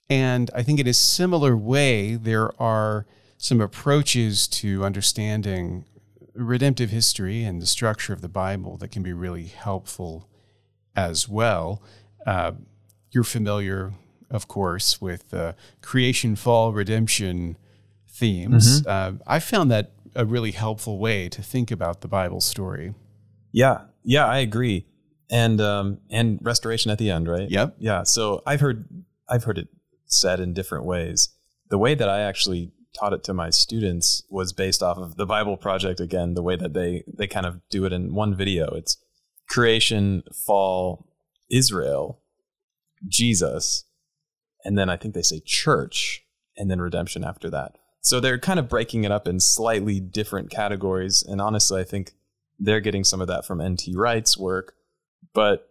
And 0.10 0.52
I 0.54 0.62
think 0.62 0.80
in 0.80 0.88
a 0.88 0.94
similar 0.94 1.58
way, 1.58 2.16
there 2.16 2.50
are 2.62 3.08
some 3.44 3.60
approaches 3.60 4.48
to 4.48 4.86
understanding 4.86 5.84
redemptive 6.34 6.92
history 6.92 7.44
and 7.44 7.62
the 7.62 7.66
structure 7.66 8.14
of 8.14 8.22
the 8.22 8.30
Bible 8.30 8.78
that 8.78 8.88
can 8.88 9.04
be 9.04 9.12
really 9.12 9.48
helpful 9.48 10.30
as 10.96 11.28
well. 11.28 11.84
Uh, 12.26 12.54
you're 13.12 13.26
familiar, 13.26 13.92
of 14.30 14.48
course, 14.48 15.02
with 15.02 15.30
the 15.30 15.58
creation, 15.82 16.38
fall, 16.38 16.72
redemption 16.72 17.58
themes. 18.10 18.82
Mm-hmm. 18.82 19.18
Uh, 19.18 19.20
I 19.28 19.42
found 19.42 19.70
that 19.72 19.92
a 20.16 20.26
really 20.26 20.52
helpful 20.52 20.98
way 20.98 21.28
to 21.28 21.44
think 21.44 21.70
about 21.70 22.00
the 22.00 22.08
Bible 22.08 22.40
story. 22.40 22.94
Yeah, 23.52 23.82
yeah, 24.06 24.26
I 24.26 24.38
agree. 24.38 24.86
And 25.30 25.60
um, 25.60 26.00
and 26.10 26.40
restoration 26.42 26.92
at 26.92 26.98
the 26.98 27.12
end, 27.12 27.28
right? 27.28 27.52
Yep. 27.52 27.76
Yeah. 27.78 28.04
So 28.04 28.42
I've 28.46 28.62
heard 28.62 28.86
I've 29.28 29.44
heard 29.44 29.58
it 29.58 29.68
said 30.06 30.40
in 30.40 30.54
different 30.54 30.86
ways. 30.86 31.28
The 31.70 31.78
way 31.78 31.94
that 31.94 32.08
I 32.08 32.22
actually 32.22 32.72
taught 32.98 33.14
it 33.14 33.24
to 33.26 33.34
my 33.34 33.50
students 33.50 34.24
was 34.30 34.54
based 34.54 34.84
off 34.84 34.98
of 34.98 35.16
the 35.16 35.26
Bible 35.26 35.58
Project 35.58 36.00
again, 36.00 36.34
the 36.34 36.44
way 36.44 36.56
that 36.56 36.74
they 36.74 37.04
they 37.08 37.28
kind 37.28 37.46
of 37.46 37.62
do 37.70 37.86
it 37.86 37.94
in 37.94 38.14
one 38.14 38.36
video. 38.36 38.68
It's 38.76 38.98
creation, 39.48 40.24
fall, 40.34 41.08
Israel, 41.50 42.22
Jesus, 43.08 43.86
and 44.64 44.78
then 44.78 44.90
I 44.90 44.98
think 44.98 45.14
they 45.14 45.22
say 45.22 45.42
church, 45.46 46.24
and 46.58 46.70
then 46.70 46.82
redemption 46.82 47.24
after 47.24 47.50
that. 47.50 47.78
So 48.02 48.20
they're 48.20 48.40
kind 48.40 48.60
of 48.60 48.68
breaking 48.68 49.06
it 49.06 49.12
up 49.12 49.28
in 49.28 49.40
slightly 49.40 50.00
different 50.00 50.50
categories. 50.50 51.24
And 51.24 51.40
honestly, 51.40 51.80
I 51.80 51.86
think 51.86 52.12
they're 52.60 52.82
getting 52.82 53.04
some 53.04 53.22
of 53.22 53.28
that 53.28 53.46
from 53.46 53.62
N.T. 53.62 53.94
Wright's 53.96 54.38
work. 54.38 54.76
But 55.34 55.70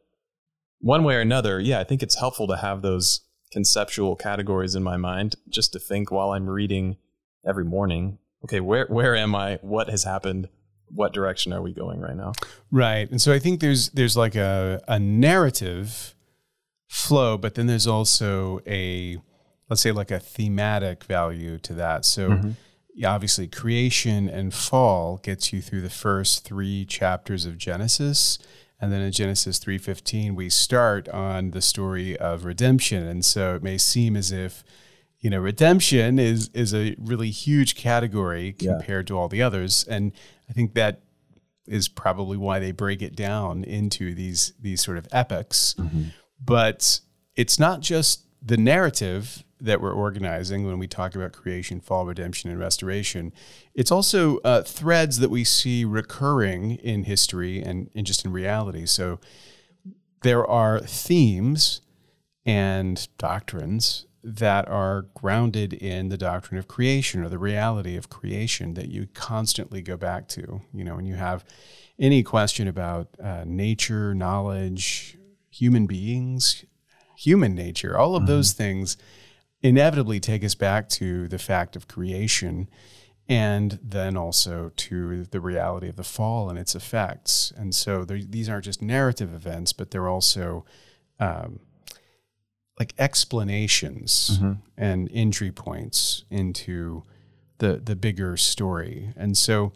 one 0.81 1.05
way 1.05 1.14
or 1.14 1.21
another, 1.21 1.61
yeah, 1.61 1.79
I 1.79 1.85
think 1.85 2.02
it's 2.02 2.19
helpful 2.19 2.47
to 2.49 2.57
have 2.57 2.83
those 2.83 3.21
conceptual 3.52 4.17
categories 4.17 4.75
in 4.75 4.83
my 4.83 4.97
mind 4.97 5.37
just 5.49 5.73
to 5.75 5.79
think 5.79 6.11
while 6.11 6.31
I'm 6.31 6.49
reading 6.49 6.97
every 7.46 7.64
morning. 7.64 8.18
Okay, 8.44 8.61
where 8.61 8.87
where 8.88 9.14
am 9.16 9.34
I? 9.34 9.58
What 9.62 9.88
has 9.88 10.04
happened? 10.04 10.49
What 10.88 11.12
direction 11.14 11.52
are 11.52 11.62
we 11.62 11.72
going 11.72 12.00
right 12.00 12.16
now? 12.16 12.32
Right. 12.70 13.11
And 13.11 13.20
so 13.20 13.32
I 13.32 13.38
think 13.38 13.61
there's 13.61 13.90
there's 13.90 14.16
like 14.16 14.34
a 14.34 14.82
a 14.88 14.99
narrative 14.99 16.14
flow, 16.88 17.38
but 17.38 17.54
then 17.54 17.66
there's 17.66 17.87
also 17.87 18.61
a 18.66 19.18
let's 19.68 19.80
say 19.80 19.92
like 19.92 20.11
a 20.11 20.18
thematic 20.18 21.04
value 21.04 21.58
to 21.58 21.72
that. 21.75 22.04
So 22.04 22.30
mm-hmm. 22.30 22.50
yeah, 22.94 23.14
obviously 23.14 23.49
creation 23.49 24.28
and 24.28 24.52
fall 24.52 25.18
gets 25.22 25.52
you 25.52 25.62
through 25.62 25.80
the 25.82 25.90
first 25.90 26.44
3 26.44 26.84
chapters 26.84 27.46
of 27.46 27.56
Genesis 27.56 28.38
And 28.80 28.92
then 28.92 29.00
in 29.00 29.12
Genesis 29.12 29.58
3:15 29.61 30.34
we 30.34 30.50
start 30.50 31.08
on 31.08 31.52
the 31.52 31.62
story 31.62 32.18
of 32.18 32.44
redemption 32.44 33.06
and 33.06 33.25
so 33.25 33.54
it 33.54 33.62
may 33.62 33.78
seem 33.78 34.16
as 34.16 34.32
if 34.32 34.64
you 35.23 35.31
know 35.31 35.41
redemption 35.41 36.19
is 36.19 36.50
is 36.52 36.75
a 36.75 36.95
really 36.99 37.31
huge 37.31 37.75
category 37.75 38.52
compared 38.52 39.09
yeah. 39.09 39.14
to 39.14 39.19
all 39.19 39.29
the 39.29 39.41
others 39.41 39.85
and 39.88 40.12
I 40.50 40.52
think 40.52 40.75
that 40.75 41.00
is 41.67 41.88
probably 41.88 42.37
why 42.37 42.59
they 42.59 42.73
break 42.73 43.02
it 43.02 43.17
down 43.17 43.64
into 43.64 44.14
these 44.14 44.52
these 44.61 44.83
sort 44.83 44.99
of 44.99 45.09
epics. 45.12 45.75
Mm-hmm. 45.79 46.02
But 46.45 47.00
it's 47.37 47.59
not 47.59 47.81
just 47.81 48.26
the 48.43 48.57
narrative 48.57 49.45
that 49.61 49.81
we're 49.81 49.95
organizing 49.95 50.67
when 50.67 50.79
we 50.79 50.88
talk 50.88 51.14
about 51.14 51.33
creation, 51.33 51.81
fall, 51.81 52.05
redemption, 52.05 52.50
and 52.50 52.59
restoration. 52.59 53.33
It's 53.75 53.93
also 53.93 54.38
uh, 54.38 54.62
threads 54.62 55.21
that 55.21 55.31
we 55.31 55.45
see 55.45 55.85
recurring 55.85 56.73
in 56.73 57.05
history 57.05 57.62
and, 57.62 57.88
and 57.95 58.05
just 58.05 58.25
in 58.25 58.33
reality. 58.33 58.87
So 58.87 59.21
there 60.23 60.45
are 60.45 60.81
themes 60.81 61.81
and 62.45 63.07
doctrines 63.19 64.07
that 64.25 64.69
are 64.69 65.07
grounded 65.14 65.73
in 65.73 66.09
the 66.09 66.17
doctrine 66.17 66.59
of 66.59 66.69
creation 66.69 67.23
or 67.23 67.29
the 67.29 67.38
reality 67.38 67.97
of 67.97 68.09
creation 68.09 68.75
that 68.75 68.88
you 68.88 69.09
constantly 69.14 69.83
go 69.83 69.97
back 69.97 70.29
to. 70.29 70.62
You 70.73 70.85
know, 70.85 70.97
when 70.97 71.07
you 71.07 71.14
have 71.14 71.45
any 71.99 72.23
question 72.23 72.69
about 72.69 73.09
uh, 73.23 73.45
nature, 73.47 74.14
knowledge, 74.14 75.19
human 75.50 75.87
beings, 75.87 76.64
human 77.17 77.55
nature, 77.55 77.99
all 77.99 78.14
of 78.14 78.23
mm-hmm. 78.23 78.33
those 78.33 78.52
things 78.52 78.97
inevitably 79.61 80.21
take 80.21 80.45
us 80.45 80.55
back 80.55 80.88
to 80.88 81.29
the 81.29 81.38
fact 81.38 81.76
of 81.76 81.88
creation 81.88 82.69
and 83.29 83.79
then 83.83 84.17
also 84.17 84.73
to 84.76 85.25
the 85.26 85.41
reality 85.41 85.88
of 85.88 85.97
the 85.97 86.02
fall 86.05 86.50
and 86.50 86.59
its 86.59 86.75
effects. 86.75 87.52
And 87.57 87.75
so 87.75 88.05
these 88.05 88.49
aren't 88.49 88.64
just 88.64 88.83
narrative 88.83 89.33
events, 89.33 89.73
but 89.73 89.91
they're 89.91 90.09
also 90.09 90.64
um, 91.21 91.61
like 92.82 92.94
explanations 92.98 94.30
mm-hmm. 94.32 94.52
and 94.76 95.08
entry 95.14 95.52
points 95.52 96.24
into 96.30 97.04
the 97.58 97.80
the 97.84 97.94
bigger 97.94 98.36
story. 98.36 99.12
And 99.16 99.38
so 99.38 99.72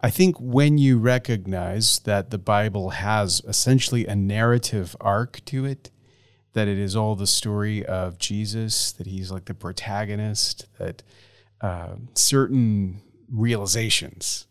I 0.00 0.08
think 0.08 0.36
when 0.38 0.78
you 0.78 0.98
recognize 0.98 1.98
that 2.00 2.30
the 2.30 2.38
Bible 2.38 2.90
has 2.90 3.42
essentially 3.46 4.06
a 4.06 4.16
narrative 4.16 4.96
arc 5.02 5.44
to 5.44 5.66
it, 5.66 5.90
that 6.54 6.66
it 6.66 6.78
is 6.78 6.96
all 6.96 7.14
the 7.14 7.26
story 7.26 7.84
of 7.84 8.16
Jesus, 8.16 8.92
that 8.92 9.06
he's 9.06 9.30
like 9.30 9.44
the 9.44 9.54
protagonist, 9.54 10.66
that 10.78 11.02
uh, 11.60 11.96
certain 12.14 13.02
realizations 13.30 14.46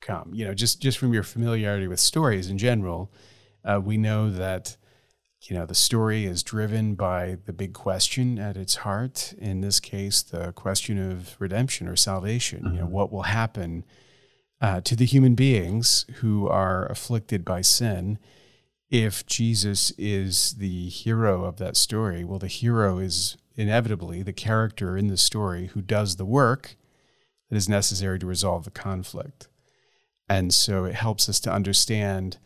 come. 0.00 0.34
You 0.34 0.46
know, 0.46 0.54
just 0.54 0.82
just 0.82 0.98
from 0.98 1.12
your 1.14 1.22
familiarity 1.22 1.86
with 1.86 2.00
stories 2.00 2.48
in 2.50 2.58
general, 2.58 3.12
uh, 3.64 3.80
we 3.80 3.96
know 3.96 4.28
that 4.28 4.76
you 5.42 5.56
know 5.56 5.66
the 5.66 5.74
story 5.74 6.24
is 6.24 6.42
driven 6.42 6.94
by 6.94 7.38
the 7.46 7.52
big 7.52 7.72
question 7.72 8.38
at 8.38 8.56
its 8.56 8.76
heart. 8.76 9.34
In 9.38 9.60
this 9.60 9.80
case, 9.80 10.22
the 10.22 10.52
question 10.52 10.98
of 11.10 11.36
redemption 11.38 11.88
or 11.88 11.96
salvation. 11.96 12.60
Mm-hmm. 12.60 12.68
You 12.68 12.80
know, 12.80 12.84
mm-hmm. 12.86 12.94
what 12.94 13.12
will 13.12 13.22
happen 13.22 13.84
uh, 14.60 14.80
to 14.82 14.96
the 14.96 15.06
human 15.06 15.34
beings 15.34 16.04
who 16.16 16.48
are 16.48 16.86
afflicted 16.86 17.44
by 17.44 17.60
sin? 17.60 18.18
if 18.90 19.26
Jesus 19.26 19.92
is 19.98 20.54
the 20.54 20.88
hero 20.88 21.44
of 21.44 21.58
that 21.58 21.76
story, 21.76 22.24
well, 22.24 22.38
the 22.38 22.46
hero 22.46 22.98
is 22.98 23.36
inevitably 23.54 24.22
the 24.22 24.32
character 24.32 24.96
in 24.96 25.08
the 25.08 25.16
story 25.16 25.66
who 25.66 25.82
does 25.82 26.16
the 26.16 26.24
work 26.24 26.76
that 27.50 27.56
is 27.56 27.68
necessary 27.68 28.18
to 28.18 28.26
resolve 28.26 28.64
the 28.64 28.70
conflict. 28.70 29.48
And 30.28 30.54
so 30.54 30.84
it 30.84 30.94
helps 30.94 31.28
us 31.28 31.40
to 31.40 31.52
understand 31.52 32.38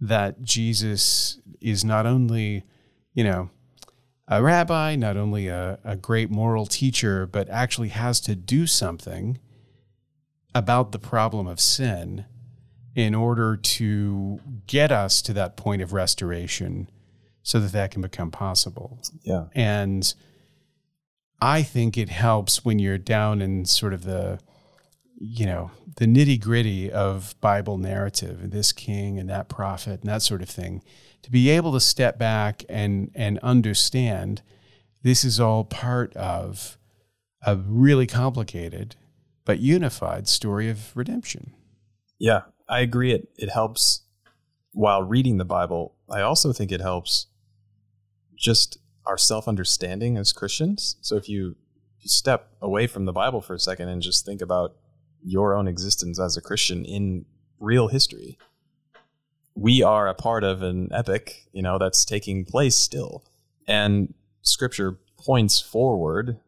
that 0.00 0.42
Jesus 0.42 1.40
is 1.60 1.84
not 1.84 2.06
only, 2.06 2.64
you 3.14 3.24
know, 3.24 3.50
a 4.28 4.42
rabbi, 4.42 4.96
not 4.96 5.16
only 5.16 5.48
a, 5.48 5.78
a 5.84 5.96
great 5.96 6.30
moral 6.30 6.66
teacher, 6.66 7.26
but 7.26 7.48
actually 7.48 7.88
has 7.88 8.20
to 8.22 8.34
do 8.34 8.66
something 8.66 9.38
about 10.54 10.92
the 10.92 10.98
problem 10.98 11.46
of 11.46 11.60
sin 11.60 12.24
in 12.94 13.14
order 13.14 13.56
to 13.56 14.40
get 14.66 14.90
us 14.90 15.20
to 15.22 15.32
that 15.34 15.56
point 15.56 15.82
of 15.82 15.92
restoration 15.92 16.90
so 17.42 17.60
that 17.60 17.72
that 17.72 17.90
can 17.90 18.02
become 18.02 18.30
possible. 18.30 18.98
Yeah. 19.22 19.44
And 19.54 20.12
I 21.40 21.62
think 21.62 21.98
it 21.98 22.08
helps 22.08 22.64
when 22.64 22.78
you're 22.78 22.98
down 22.98 23.42
in 23.42 23.66
sort 23.66 23.92
of 23.92 24.04
the, 24.04 24.40
you 25.18 25.46
know, 25.46 25.70
the 25.96 26.06
nitty 26.06 26.40
gritty 26.40 26.90
of 26.90 27.34
Bible 27.40 27.78
narrative, 27.78 28.42
and 28.42 28.52
this 28.52 28.72
king 28.72 29.18
and 29.18 29.28
that 29.30 29.48
prophet 29.48 30.00
and 30.00 30.10
that 30.10 30.22
sort 30.22 30.42
of 30.42 30.48
thing, 30.48 30.82
to 31.22 31.30
be 31.30 31.48
able 31.50 31.72
to 31.72 31.80
step 31.80 32.18
back 32.18 32.64
and 32.68 33.10
and 33.14 33.38
understand 33.40 34.42
this 35.02 35.24
is 35.24 35.40
all 35.40 35.64
part 35.64 36.14
of 36.16 36.76
a 37.46 37.56
really 37.56 38.06
complicated 38.06 38.96
but 39.44 39.60
unified 39.60 40.28
story 40.28 40.68
of 40.68 40.96
redemption. 40.96 41.54
Yeah, 42.18 42.42
I 42.68 42.80
agree. 42.80 43.12
It 43.12 43.28
it 43.36 43.50
helps 43.50 44.02
while 44.72 45.02
reading 45.02 45.38
the 45.38 45.44
Bible. 45.44 45.94
I 46.10 46.20
also 46.20 46.52
think 46.52 46.70
it 46.70 46.80
helps 46.80 47.28
just 48.36 48.78
our 49.06 49.16
self 49.16 49.48
understanding 49.48 50.16
as 50.16 50.32
Christians. 50.32 50.96
So 51.00 51.16
if 51.16 51.28
you, 51.28 51.56
if 51.98 52.04
you 52.04 52.08
step 52.08 52.50
away 52.60 52.86
from 52.86 53.06
the 53.06 53.12
Bible 53.12 53.40
for 53.40 53.54
a 53.54 53.58
second 53.58 53.88
and 53.88 54.02
just 54.02 54.26
think 54.26 54.42
about 54.42 54.76
your 55.26 55.54
own 55.54 55.68
existence 55.68 56.18
as 56.18 56.36
a 56.36 56.40
Christian 56.40 56.84
in 56.84 57.24
real 57.58 57.88
history, 57.88 58.38
we 59.54 59.82
are 59.82 60.06
a 60.06 60.14
part 60.14 60.44
of 60.44 60.62
an 60.62 60.88
epic, 60.92 61.46
you 61.52 61.62
know, 61.62 61.78
that's 61.78 62.04
taking 62.04 62.44
place 62.44 62.76
still. 62.76 63.24
And 63.66 64.14
scripture 64.42 64.98
points 65.18 65.60
forward 65.60 66.38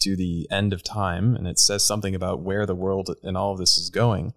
to 0.00 0.14
the 0.14 0.46
end 0.50 0.72
of 0.72 0.84
time 0.84 1.34
and 1.34 1.48
it 1.48 1.58
says 1.58 1.84
something 1.84 2.14
about 2.14 2.40
where 2.40 2.64
the 2.64 2.74
world 2.74 3.16
and 3.24 3.36
all 3.36 3.52
of 3.52 3.58
this 3.58 3.76
is 3.76 3.90
going 3.90 4.32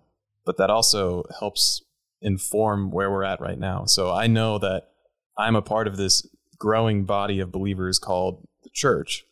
but 0.45 0.57
that 0.57 0.69
also 0.69 1.23
helps 1.39 1.81
inform 2.21 2.91
where 2.91 3.09
we're 3.09 3.23
at 3.23 3.41
right 3.41 3.59
now. 3.59 3.85
So 3.85 4.11
I 4.11 4.27
know 4.27 4.57
that 4.59 4.89
I'm 5.37 5.55
a 5.55 5.61
part 5.61 5.87
of 5.87 5.97
this 5.97 6.27
growing 6.57 7.05
body 7.05 7.39
of 7.39 7.51
believers 7.51 7.99
called 7.99 8.47
the 8.63 8.69
church 8.69 9.23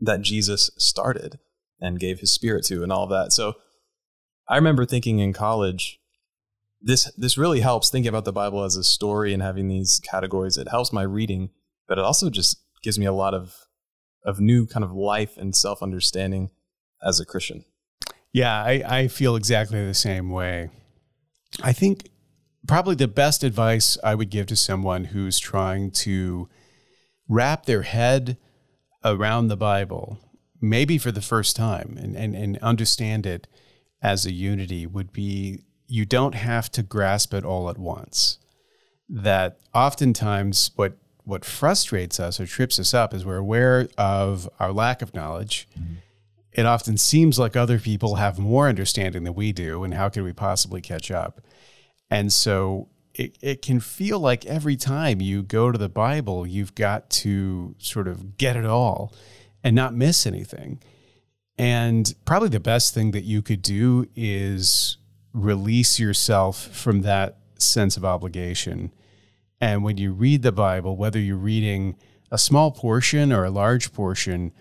that 0.00 0.22
Jesus 0.22 0.70
started 0.78 1.38
and 1.80 2.00
gave 2.00 2.20
his 2.20 2.32
spirit 2.32 2.64
to 2.66 2.82
and 2.82 2.92
all 2.92 3.06
that. 3.06 3.32
So 3.32 3.54
I 4.48 4.56
remember 4.56 4.84
thinking 4.84 5.18
in 5.18 5.32
college 5.32 6.00
this 6.80 7.10
this 7.16 7.36
really 7.36 7.60
helps 7.60 7.90
thinking 7.90 8.08
about 8.08 8.24
the 8.24 8.32
Bible 8.32 8.64
as 8.64 8.76
a 8.76 8.84
story 8.84 9.34
and 9.34 9.42
having 9.42 9.68
these 9.68 10.00
categories. 10.02 10.56
It 10.56 10.68
helps 10.68 10.92
my 10.92 11.02
reading, 11.02 11.50
but 11.86 11.98
it 11.98 12.04
also 12.04 12.30
just 12.30 12.62
gives 12.82 12.98
me 12.98 13.06
a 13.06 13.12
lot 13.12 13.34
of 13.34 13.54
of 14.24 14.40
new 14.40 14.66
kind 14.66 14.84
of 14.84 14.92
life 14.92 15.36
and 15.36 15.54
self-understanding 15.54 16.50
as 17.02 17.20
a 17.20 17.26
Christian. 17.26 17.64
Yeah, 18.32 18.54
I, 18.54 18.82
I 18.86 19.08
feel 19.08 19.34
exactly 19.34 19.84
the 19.84 19.94
same 19.94 20.30
way. 20.30 20.70
I 21.62 21.72
think 21.72 22.10
probably 22.66 22.94
the 22.94 23.08
best 23.08 23.42
advice 23.42 23.98
I 24.04 24.14
would 24.14 24.30
give 24.30 24.46
to 24.48 24.56
someone 24.56 25.06
who's 25.06 25.38
trying 25.38 25.90
to 25.92 26.48
wrap 27.28 27.66
their 27.66 27.82
head 27.82 28.36
around 29.04 29.48
the 29.48 29.56
Bible, 29.56 30.18
maybe 30.60 30.98
for 30.98 31.12
the 31.12 31.22
first 31.22 31.56
time, 31.56 31.96
and, 32.00 32.16
and, 32.16 32.34
and 32.34 32.58
understand 32.58 33.26
it 33.26 33.46
as 34.02 34.26
a 34.26 34.32
unity 34.32 34.86
would 34.86 35.12
be 35.12 35.60
you 35.86 36.04
don't 36.04 36.34
have 36.34 36.70
to 36.72 36.82
grasp 36.82 37.34
it 37.34 37.44
all 37.44 37.68
at 37.68 37.78
once. 37.78 38.38
That 39.08 39.58
oftentimes 39.74 40.70
what 40.76 40.96
what 41.24 41.44
frustrates 41.44 42.18
us 42.18 42.40
or 42.40 42.46
trips 42.46 42.78
us 42.78 42.94
up 42.94 43.12
is 43.12 43.24
we're 43.24 43.36
aware 43.36 43.88
of 43.98 44.48
our 44.58 44.72
lack 44.72 45.02
of 45.02 45.14
knowledge. 45.14 45.68
Mm-hmm 45.78 45.96
it 46.52 46.66
often 46.66 46.96
seems 46.96 47.38
like 47.38 47.56
other 47.56 47.78
people 47.78 48.16
have 48.16 48.38
more 48.38 48.68
understanding 48.68 49.24
than 49.24 49.34
we 49.34 49.52
do, 49.52 49.84
and 49.84 49.94
how 49.94 50.08
can 50.08 50.24
we 50.24 50.32
possibly 50.32 50.80
catch 50.80 51.10
up? 51.10 51.40
And 52.10 52.32
so 52.32 52.88
it, 53.14 53.36
it 53.40 53.62
can 53.62 53.80
feel 53.80 54.18
like 54.18 54.44
every 54.46 54.76
time 54.76 55.20
you 55.20 55.42
go 55.42 55.70
to 55.70 55.78
the 55.78 55.88
Bible, 55.88 56.46
you've 56.46 56.74
got 56.74 57.08
to 57.10 57.76
sort 57.78 58.08
of 58.08 58.36
get 58.36 58.56
it 58.56 58.66
all 58.66 59.12
and 59.62 59.76
not 59.76 59.94
miss 59.94 60.26
anything. 60.26 60.82
And 61.58 62.14
probably 62.24 62.48
the 62.48 62.60
best 62.60 62.94
thing 62.94 63.10
that 63.10 63.24
you 63.24 63.42
could 63.42 63.62
do 63.62 64.06
is 64.16 64.96
release 65.32 65.98
yourself 65.98 66.68
from 66.68 67.02
that 67.02 67.38
sense 67.58 67.96
of 67.96 68.04
obligation. 68.04 68.92
And 69.60 69.84
when 69.84 69.98
you 69.98 70.12
read 70.12 70.42
the 70.42 70.52
Bible, 70.52 70.96
whether 70.96 71.18
you're 71.18 71.36
reading 71.36 71.96
a 72.30 72.38
small 72.38 72.70
portion 72.70 73.32
or 73.32 73.44
a 73.44 73.50
large 73.50 73.92
portion, 73.92 74.52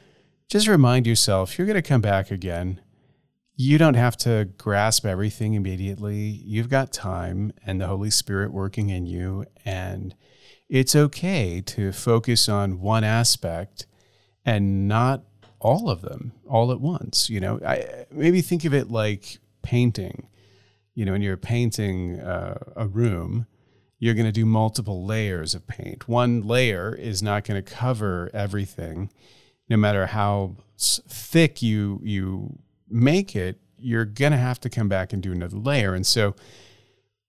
just 0.49 0.67
remind 0.67 1.07
yourself 1.07 1.57
you're 1.57 1.67
going 1.67 1.81
to 1.81 1.81
come 1.81 2.01
back 2.01 2.31
again. 2.31 2.81
You 3.55 3.77
don't 3.77 3.95
have 3.95 4.17
to 4.17 4.49
grasp 4.57 5.05
everything 5.05 5.53
immediately. 5.53 6.17
You've 6.17 6.69
got 6.69 6.91
time 6.91 7.51
and 7.65 7.79
the 7.79 7.87
Holy 7.87 8.09
Spirit 8.09 8.51
working 8.51 8.89
in 8.89 9.05
you. 9.05 9.45
And 9.63 10.15
it's 10.67 10.95
okay 10.95 11.61
to 11.61 11.91
focus 11.91 12.49
on 12.49 12.79
one 12.79 13.03
aspect 13.03 13.85
and 14.49 14.87
not 14.87 15.23
all 15.59 15.91
of 15.91 16.01
them 16.01 16.31
all 16.47 16.71
at 16.71 16.81
once. 16.81 17.29
You 17.29 17.39
know, 17.39 17.59
I, 17.65 18.05
maybe 18.11 18.41
think 18.41 18.65
of 18.65 18.73
it 18.73 18.89
like 18.89 19.37
painting. 19.61 20.27
You 20.95 21.05
know, 21.05 21.11
when 21.11 21.21
you're 21.21 21.37
painting 21.37 22.19
uh, 22.19 22.57
a 22.75 22.87
room, 22.87 23.45
you're 23.99 24.15
going 24.15 24.25
to 24.25 24.31
do 24.31 24.45
multiple 24.45 25.05
layers 25.05 25.53
of 25.53 25.67
paint. 25.67 26.07
One 26.07 26.41
layer 26.41 26.95
is 26.95 27.21
not 27.21 27.43
going 27.43 27.63
to 27.63 27.71
cover 27.71 28.31
everything, 28.33 29.11
no 29.69 29.77
matter 29.77 30.07
how 30.07 30.55
thick 30.77 31.61
you 31.61 32.01
you 32.03 32.57
make 32.89 33.35
it. 33.35 33.59
You're 33.77 34.05
going 34.05 34.31
to 34.31 34.37
have 34.37 34.59
to 34.61 34.69
come 34.69 34.89
back 34.89 35.13
and 35.13 35.21
do 35.21 35.31
another 35.31 35.57
layer. 35.57 35.93
And 35.93 36.07
so, 36.07 36.35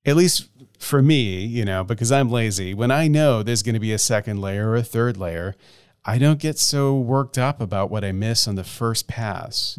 at 0.07 0.17
least 0.17 0.49
for 0.79 1.03
me, 1.03 1.45
you 1.45 1.65
know, 1.65 1.85
because 1.85 2.11
I'm 2.11 2.31
lazy, 2.31 2.73
when 2.73 2.91
I 2.91 3.09
know 3.09 3.43
there's 3.43 3.63
going 3.63 3.75
to 3.75 3.81
be 3.81 3.93
a 3.93 3.99
second 3.99 4.41
layer 4.41 4.71
or 4.71 4.77
a 4.77 4.83
third 4.83 5.17
layer, 5.17 5.55
I 6.05 6.19
don't 6.19 6.41
get 6.41 6.59
so 6.59 6.97
worked 6.97 7.39
up 7.39 7.61
about 7.61 7.91
what 7.91 8.05
I 8.05 8.13
miss 8.13 8.49
on 8.49 8.55
the 8.55 8.65
first 8.65 9.07
pass 9.07 9.79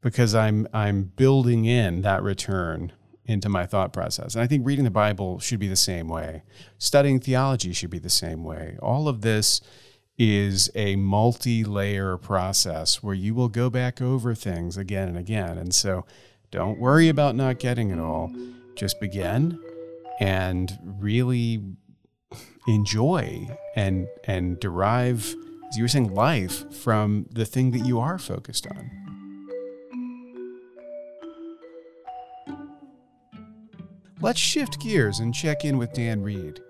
because 0.00 0.34
I'm 0.34 0.66
I'm 0.72 1.12
building 1.16 1.64
in 1.64 2.02
that 2.02 2.22
return 2.22 2.92
into 3.26 3.48
my 3.48 3.66
thought 3.66 3.92
process. 3.92 4.34
And 4.34 4.42
I 4.42 4.46
think 4.46 4.66
reading 4.66 4.84
the 4.84 4.90
Bible 4.90 5.38
should 5.38 5.58
be 5.58 5.68
the 5.68 5.76
same 5.76 6.08
way. 6.08 6.42
Studying 6.78 7.20
theology 7.20 7.72
should 7.72 7.90
be 7.90 7.98
the 7.98 8.10
same 8.10 8.44
way. 8.44 8.76
All 8.82 9.08
of 9.08 9.22
this 9.22 9.60
is 10.18 10.70
a 10.74 10.96
multi-layer 10.96 12.16
process 12.18 13.02
where 13.02 13.14
you 13.14 13.34
will 13.34 13.48
go 13.48 13.70
back 13.70 14.00
over 14.00 14.34
things 14.34 14.76
again 14.76 15.08
and 15.08 15.18
again. 15.18 15.58
And 15.58 15.74
so 15.74 16.04
don't 16.50 16.78
worry 16.78 17.08
about 17.08 17.34
not 17.34 17.58
getting 17.58 17.90
it 17.90 17.98
all. 17.98 18.30
Just 18.76 19.00
begin 19.00 19.58
and 20.20 20.78
really 20.84 21.62
enjoy 22.66 23.46
and 23.76 24.08
and 24.24 24.58
derive 24.60 25.34
as 25.68 25.76
you 25.76 25.84
were 25.84 25.88
saying 25.88 26.14
life 26.14 26.72
from 26.72 27.26
the 27.30 27.44
thing 27.44 27.70
that 27.72 27.84
you 27.84 27.98
are 28.00 28.18
focused 28.18 28.66
on. 28.66 28.90
Let's 34.20 34.40
shift 34.40 34.80
gears 34.80 35.18
and 35.18 35.34
check 35.34 35.64
in 35.64 35.76
with 35.76 35.92
Dan 35.92 36.22
Reed. 36.22 36.60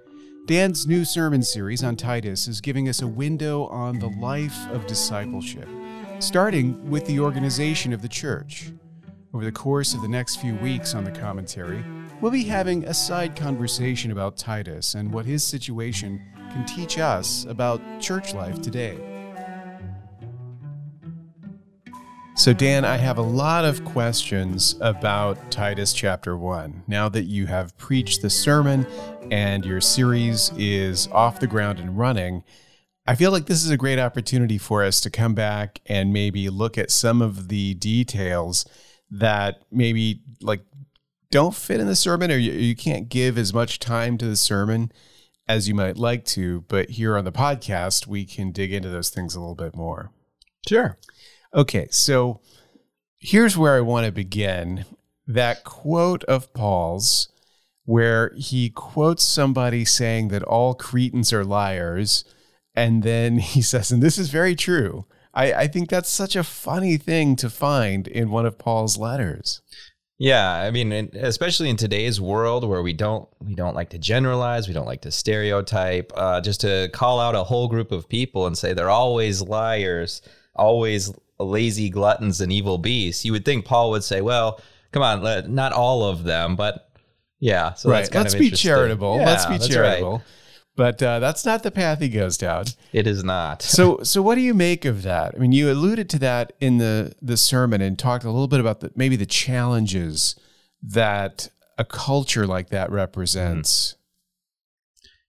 Dan's 0.46 0.86
new 0.86 1.04
sermon 1.04 1.42
series 1.42 1.84
on 1.84 1.96
Titus 1.96 2.48
is 2.48 2.60
giving 2.60 2.88
us 2.88 3.00
a 3.00 3.06
window 3.06 3.66
on 3.66 3.98
the 3.98 4.08
life 4.08 4.68
of 4.70 4.86
discipleship, 4.86 5.68
starting 6.18 6.90
with 6.90 7.06
the 7.06 7.20
organization 7.20 7.92
of 7.92 8.02
the 8.02 8.08
church. 8.08 8.72
Over 9.32 9.44
the 9.44 9.52
course 9.52 9.94
of 9.94 10.02
the 10.02 10.08
next 10.08 10.36
few 10.36 10.54
weeks 10.56 10.94
on 10.94 11.04
the 11.04 11.10
commentary, 11.12 11.84
we'll 12.24 12.32
be 12.32 12.44
having 12.44 12.82
a 12.84 12.94
side 12.94 13.36
conversation 13.36 14.10
about 14.10 14.34
Titus 14.34 14.94
and 14.94 15.12
what 15.12 15.26
his 15.26 15.44
situation 15.44 16.22
can 16.52 16.64
teach 16.64 16.98
us 16.98 17.44
about 17.50 17.82
church 18.00 18.32
life 18.32 18.62
today. 18.62 18.96
So, 22.34 22.54
Dan, 22.54 22.86
I 22.86 22.96
have 22.96 23.18
a 23.18 23.22
lot 23.22 23.66
of 23.66 23.84
questions 23.84 24.74
about 24.80 25.50
Titus 25.50 25.92
chapter 25.92 26.34
1. 26.34 26.84
Now 26.86 27.10
that 27.10 27.24
you 27.24 27.44
have 27.44 27.76
preached 27.76 28.22
the 28.22 28.30
sermon 28.30 28.86
and 29.30 29.62
your 29.62 29.82
series 29.82 30.50
is 30.56 31.08
off 31.08 31.40
the 31.40 31.46
ground 31.46 31.78
and 31.78 31.98
running, 31.98 32.42
I 33.06 33.16
feel 33.16 33.32
like 33.32 33.44
this 33.44 33.62
is 33.62 33.70
a 33.70 33.76
great 33.76 33.98
opportunity 33.98 34.56
for 34.56 34.82
us 34.82 34.98
to 35.02 35.10
come 35.10 35.34
back 35.34 35.82
and 35.84 36.10
maybe 36.10 36.48
look 36.48 36.78
at 36.78 36.90
some 36.90 37.20
of 37.20 37.48
the 37.48 37.74
details 37.74 38.64
that 39.10 39.60
maybe 39.70 40.22
like 40.40 40.62
don't 41.34 41.56
fit 41.56 41.80
in 41.80 41.88
the 41.88 41.96
sermon 41.96 42.30
or 42.30 42.36
you, 42.36 42.52
you 42.52 42.76
can't 42.76 43.08
give 43.08 43.36
as 43.36 43.52
much 43.52 43.80
time 43.80 44.16
to 44.16 44.24
the 44.24 44.36
sermon 44.36 44.92
as 45.48 45.66
you 45.66 45.74
might 45.74 45.96
like 45.96 46.24
to. 46.24 46.60
But 46.68 46.90
here 46.90 47.18
on 47.18 47.24
the 47.24 47.32
podcast, 47.32 48.06
we 48.06 48.24
can 48.24 48.52
dig 48.52 48.72
into 48.72 48.88
those 48.88 49.10
things 49.10 49.34
a 49.34 49.40
little 49.40 49.56
bit 49.56 49.74
more. 49.74 50.12
Sure. 50.68 50.96
Okay, 51.52 51.88
so 51.90 52.40
here's 53.18 53.58
where 53.58 53.76
I 53.76 53.80
want 53.80 54.06
to 54.06 54.12
begin. 54.12 54.84
That 55.26 55.64
quote 55.64 56.22
of 56.24 56.54
Paul's, 56.54 57.30
where 57.84 58.32
he 58.36 58.70
quotes 58.70 59.24
somebody 59.24 59.84
saying 59.84 60.28
that 60.28 60.44
all 60.44 60.74
Cretans 60.74 61.32
are 61.32 61.44
liars. 61.44 62.24
And 62.76 63.02
then 63.02 63.38
he 63.38 63.60
says, 63.60 63.90
and 63.90 64.00
this 64.00 64.18
is 64.18 64.30
very 64.30 64.54
true. 64.54 65.04
I, 65.34 65.52
I 65.52 65.66
think 65.66 65.88
that's 65.88 66.08
such 66.08 66.36
a 66.36 66.44
funny 66.44 66.96
thing 66.96 67.34
to 67.36 67.50
find 67.50 68.06
in 68.06 68.30
one 68.30 68.46
of 68.46 68.56
Paul's 68.56 68.96
letters. 68.96 69.62
Yeah, 70.18 70.48
I 70.48 70.70
mean, 70.70 70.92
especially 70.92 71.70
in 71.70 71.76
today's 71.76 72.20
world 72.20 72.66
where 72.68 72.82
we 72.82 72.92
don't 72.92 73.28
we 73.40 73.54
don't 73.54 73.74
like 73.74 73.90
to 73.90 73.98
generalize, 73.98 74.68
we 74.68 74.74
don't 74.74 74.86
like 74.86 75.02
to 75.02 75.10
stereotype. 75.10 76.12
Uh, 76.14 76.40
just 76.40 76.60
to 76.60 76.88
call 76.92 77.18
out 77.18 77.34
a 77.34 77.42
whole 77.42 77.66
group 77.66 77.90
of 77.90 78.08
people 78.08 78.46
and 78.46 78.56
say 78.56 78.74
they're 78.74 78.90
always 78.90 79.42
liars, 79.42 80.22
always 80.54 81.12
lazy 81.40 81.90
gluttons 81.90 82.40
and 82.40 82.52
evil 82.52 82.78
beasts, 82.78 83.24
you 83.24 83.32
would 83.32 83.44
think 83.44 83.64
Paul 83.64 83.90
would 83.90 84.04
say, 84.04 84.20
well, 84.20 84.60
come 84.92 85.02
on, 85.02 85.54
not 85.54 85.72
all 85.72 86.04
of 86.04 86.22
them, 86.22 86.54
but 86.54 86.90
yeah. 87.40 87.74
So 87.74 87.90
right. 87.90 88.12
Let's 88.14 88.34
be 88.34 88.50
charitable. 88.50 89.16
Yeah, 89.18 89.26
Let's 89.26 89.46
be 89.46 89.58
charitable. 89.58 90.12
Right. 90.12 90.22
But 90.76 91.02
uh, 91.02 91.20
that's 91.20 91.44
not 91.44 91.62
the 91.62 91.70
path 91.70 92.00
he 92.00 92.08
goes 92.08 92.36
down. 92.36 92.64
It 92.92 93.06
is 93.06 93.22
not. 93.22 93.62
so, 93.62 94.02
so 94.02 94.20
what 94.22 94.34
do 94.34 94.40
you 94.40 94.54
make 94.54 94.84
of 94.84 95.02
that? 95.04 95.34
I 95.34 95.38
mean, 95.38 95.52
you 95.52 95.70
alluded 95.70 96.10
to 96.10 96.18
that 96.20 96.52
in 96.60 96.78
the 96.78 97.14
the 97.22 97.36
sermon 97.36 97.80
and 97.80 97.96
talked 97.98 98.24
a 98.24 98.30
little 98.30 98.48
bit 98.48 98.60
about 98.60 98.80
the, 98.80 98.90
maybe 98.96 99.14
the 99.14 99.26
challenges 99.26 100.34
that 100.82 101.48
a 101.78 101.84
culture 101.84 102.46
like 102.46 102.70
that 102.70 102.90
represents. 102.90 103.92
Mm-hmm. 103.92 104.00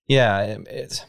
Yeah, 0.07 0.57
it's 0.67 1.05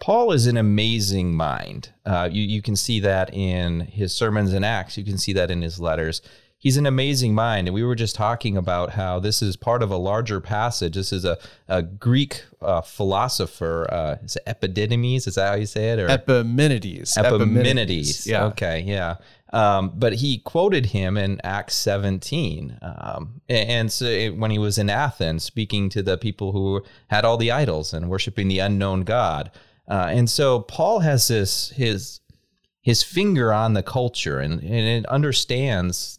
Paul 0.00 0.32
is 0.32 0.46
an 0.46 0.56
amazing 0.56 1.34
mind. 1.34 1.90
Uh, 2.04 2.28
you, 2.30 2.42
you 2.42 2.60
can 2.60 2.76
see 2.76 3.00
that 3.00 3.32
in 3.32 3.80
his 3.80 4.14
sermons 4.14 4.52
and 4.52 4.64
Acts. 4.64 4.98
You 4.98 5.04
can 5.04 5.18
see 5.18 5.32
that 5.34 5.50
in 5.50 5.62
his 5.62 5.80
letters. 5.80 6.20
He's 6.66 6.76
an 6.76 6.86
amazing 6.86 7.32
mind. 7.32 7.68
And 7.68 7.76
we 7.76 7.84
were 7.84 7.94
just 7.94 8.16
talking 8.16 8.56
about 8.56 8.90
how 8.90 9.20
this 9.20 9.40
is 9.40 9.54
part 9.54 9.84
of 9.84 9.92
a 9.92 9.96
larger 9.96 10.40
passage. 10.40 10.96
This 10.96 11.12
is 11.12 11.24
a, 11.24 11.38
a 11.68 11.80
Greek 11.80 12.42
uh, 12.60 12.80
philosopher. 12.80 13.86
Uh, 13.88 14.16
is 14.24 14.34
it 14.34 14.42
Epidemides? 14.48 15.28
Is 15.28 15.36
that 15.36 15.50
how 15.50 15.54
you 15.54 15.66
say 15.66 15.90
it? 15.90 16.00
Or 16.00 16.10
Epimenides. 16.10 17.16
Epimenides. 17.16 18.26
Yeah. 18.26 18.46
Okay. 18.46 18.80
Yeah. 18.80 19.18
Um, 19.52 19.92
but 19.94 20.14
he 20.14 20.38
quoted 20.38 20.86
him 20.86 21.16
in 21.16 21.40
Acts 21.44 21.76
17. 21.76 22.76
Um, 22.82 23.40
and 23.48 23.92
so 23.92 24.32
when 24.32 24.50
he 24.50 24.58
was 24.58 24.76
in 24.76 24.90
Athens, 24.90 25.44
speaking 25.44 25.88
to 25.90 26.02
the 26.02 26.18
people 26.18 26.50
who 26.50 26.82
had 27.06 27.24
all 27.24 27.36
the 27.36 27.52
idols 27.52 27.94
and 27.94 28.10
worshiping 28.10 28.48
the 28.48 28.58
unknown 28.58 29.02
God. 29.02 29.52
Uh, 29.86 30.08
and 30.10 30.28
so 30.28 30.62
Paul 30.62 30.98
has 30.98 31.28
this 31.28 31.70
his 31.76 32.18
his 32.82 33.04
finger 33.04 33.52
on 33.52 33.74
the 33.74 33.84
culture 33.84 34.40
and, 34.40 34.60
and 34.62 34.72
it 34.72 35.06
understands 35.06 36.18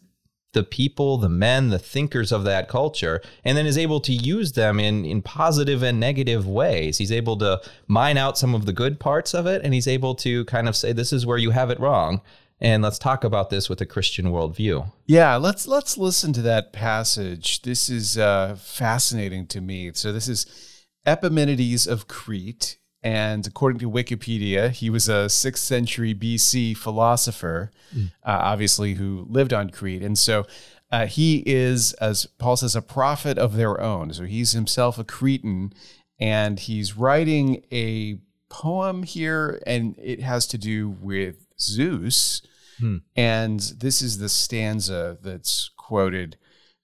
the 0.52 0.62
people, 0.62 1.18
the 1.18 1.28
men, 1.28 1.68
the 1.68 1.78
thinkers 1.78 2.32
of 2.32 2.44
that 2.44 2.68
culture, 2.68 3.20
and 3.44 3.56
then 3.56 3.66
is 3.66 3.78
able 3.78 4.00
to 4.00 4.12
use 4.12 4.52
them 4.52 4.80
in, 4.80 5.04
in 5.04 5.22
positive 5.22 5.82
and 5.82 6.00
negative 6.00 6.46
ways. 6.46 6.98
He's 6.98 7.12
able 7.12 7.36
to 7.38 7.60
mine 7.86 8.16
out 8.16 8.38
some 8.38 8.54
of 8.54 8.66
the 8.66 8.72
good 8.72 8.98
parts 8.98 9.34
of 9.34 9.46
it, 9.46 9.62
and 9.62 9.74
he's 9.74 9.88
able 9.88 10.14
to 10.16 10.44
kind 10.46 10.68
of 10.68 10.76
say, 10.76 10.92
This 10.92 11.12
is 11.12 11.26
where 11.26 11.38
you 11.38 11.50
have 11.50 11.70
it 11.70 11.80
wrong. 11.80 12.22
And 12.60 12.82
let's 12.82 12.98
talk 12.98 13.22
about 13.22 13.50
this 13.50 13.68
with 13.68 13.80
a 13.80 13.86
Christian 13.86 14.26
worldview. 14.26 14.90
Yeah, 15.06 15.36
let's 15.36 15.68
let's 15.68 15.96
listen 15.96 16.32
to 16.32 16.42
that 16.42 16.72
passage. 16.72 17.62
This 17.62 17.88
is 17.88 18.18
uh, 18.18 18.56
fascinating 18.60 19.46
to 19.48 19.60
me. 19.60 19.92
So 19.94 20.12
this 20.12 20.26
is 20.26 20.84
Epimenides 21.06 21.86
of 21.86 22.08
Crete. 22.08 22.78
And 23.02 23.46
according 23.46 23.78
to 23.80 23.90
Wikipedia, 23.90 24.70
he 24.70 24.90
was 24.90 25.08
a 25.08 25.28
sixth 25.28 25.62
century 25.62 26.14
BC 26.14 26.76
philosopher, 26.76 27.70
mm. 27.94 28.10
uh, 28.24 28.38
obviously, 28.42 28.94
who 28.94 29.26
lived 29.28 29.52
on 29.52 29.70
Crete. 29.70 30.02
And 30.02 30.18
so 30.18 30.46
uh, 30.90 31.06
he 31.06 31.42
is, 31.46 31.92
as 31.94 32.26
Paul 32.38 32.56
says, 32.56 32.74
a 32.74 32.82
prophet 32.82 33.38
of 33.38 33.54
their 33.54 33.80
own. 33.80 34.12
So 34.12 34.24
he's 34.24 34.52
himself 34.52 34.98
a 34.98 35.04
Cretan, 35.04 35.72
and 36.18 36.58
he's 36.58 36.96
writing 36.96 37.64
a 37.70 38.18
poem 38.48 39.04
here, 39.04 39.62
and 39.66 39.94
it 39.98 40.20
has 40.20 40.46
to 40.48 40.58
do 40.58 40.88
with 40.88 41.46
Zeus. 41.60 42.42
Hmm. 42.78 42.98
And 43.14 43.60
this 43.60 44.02
is 44.02 44.18
the 44.18 44.28
stanza 44.28 45.18
that's 45.22 45.70
quoted 45.76 46.36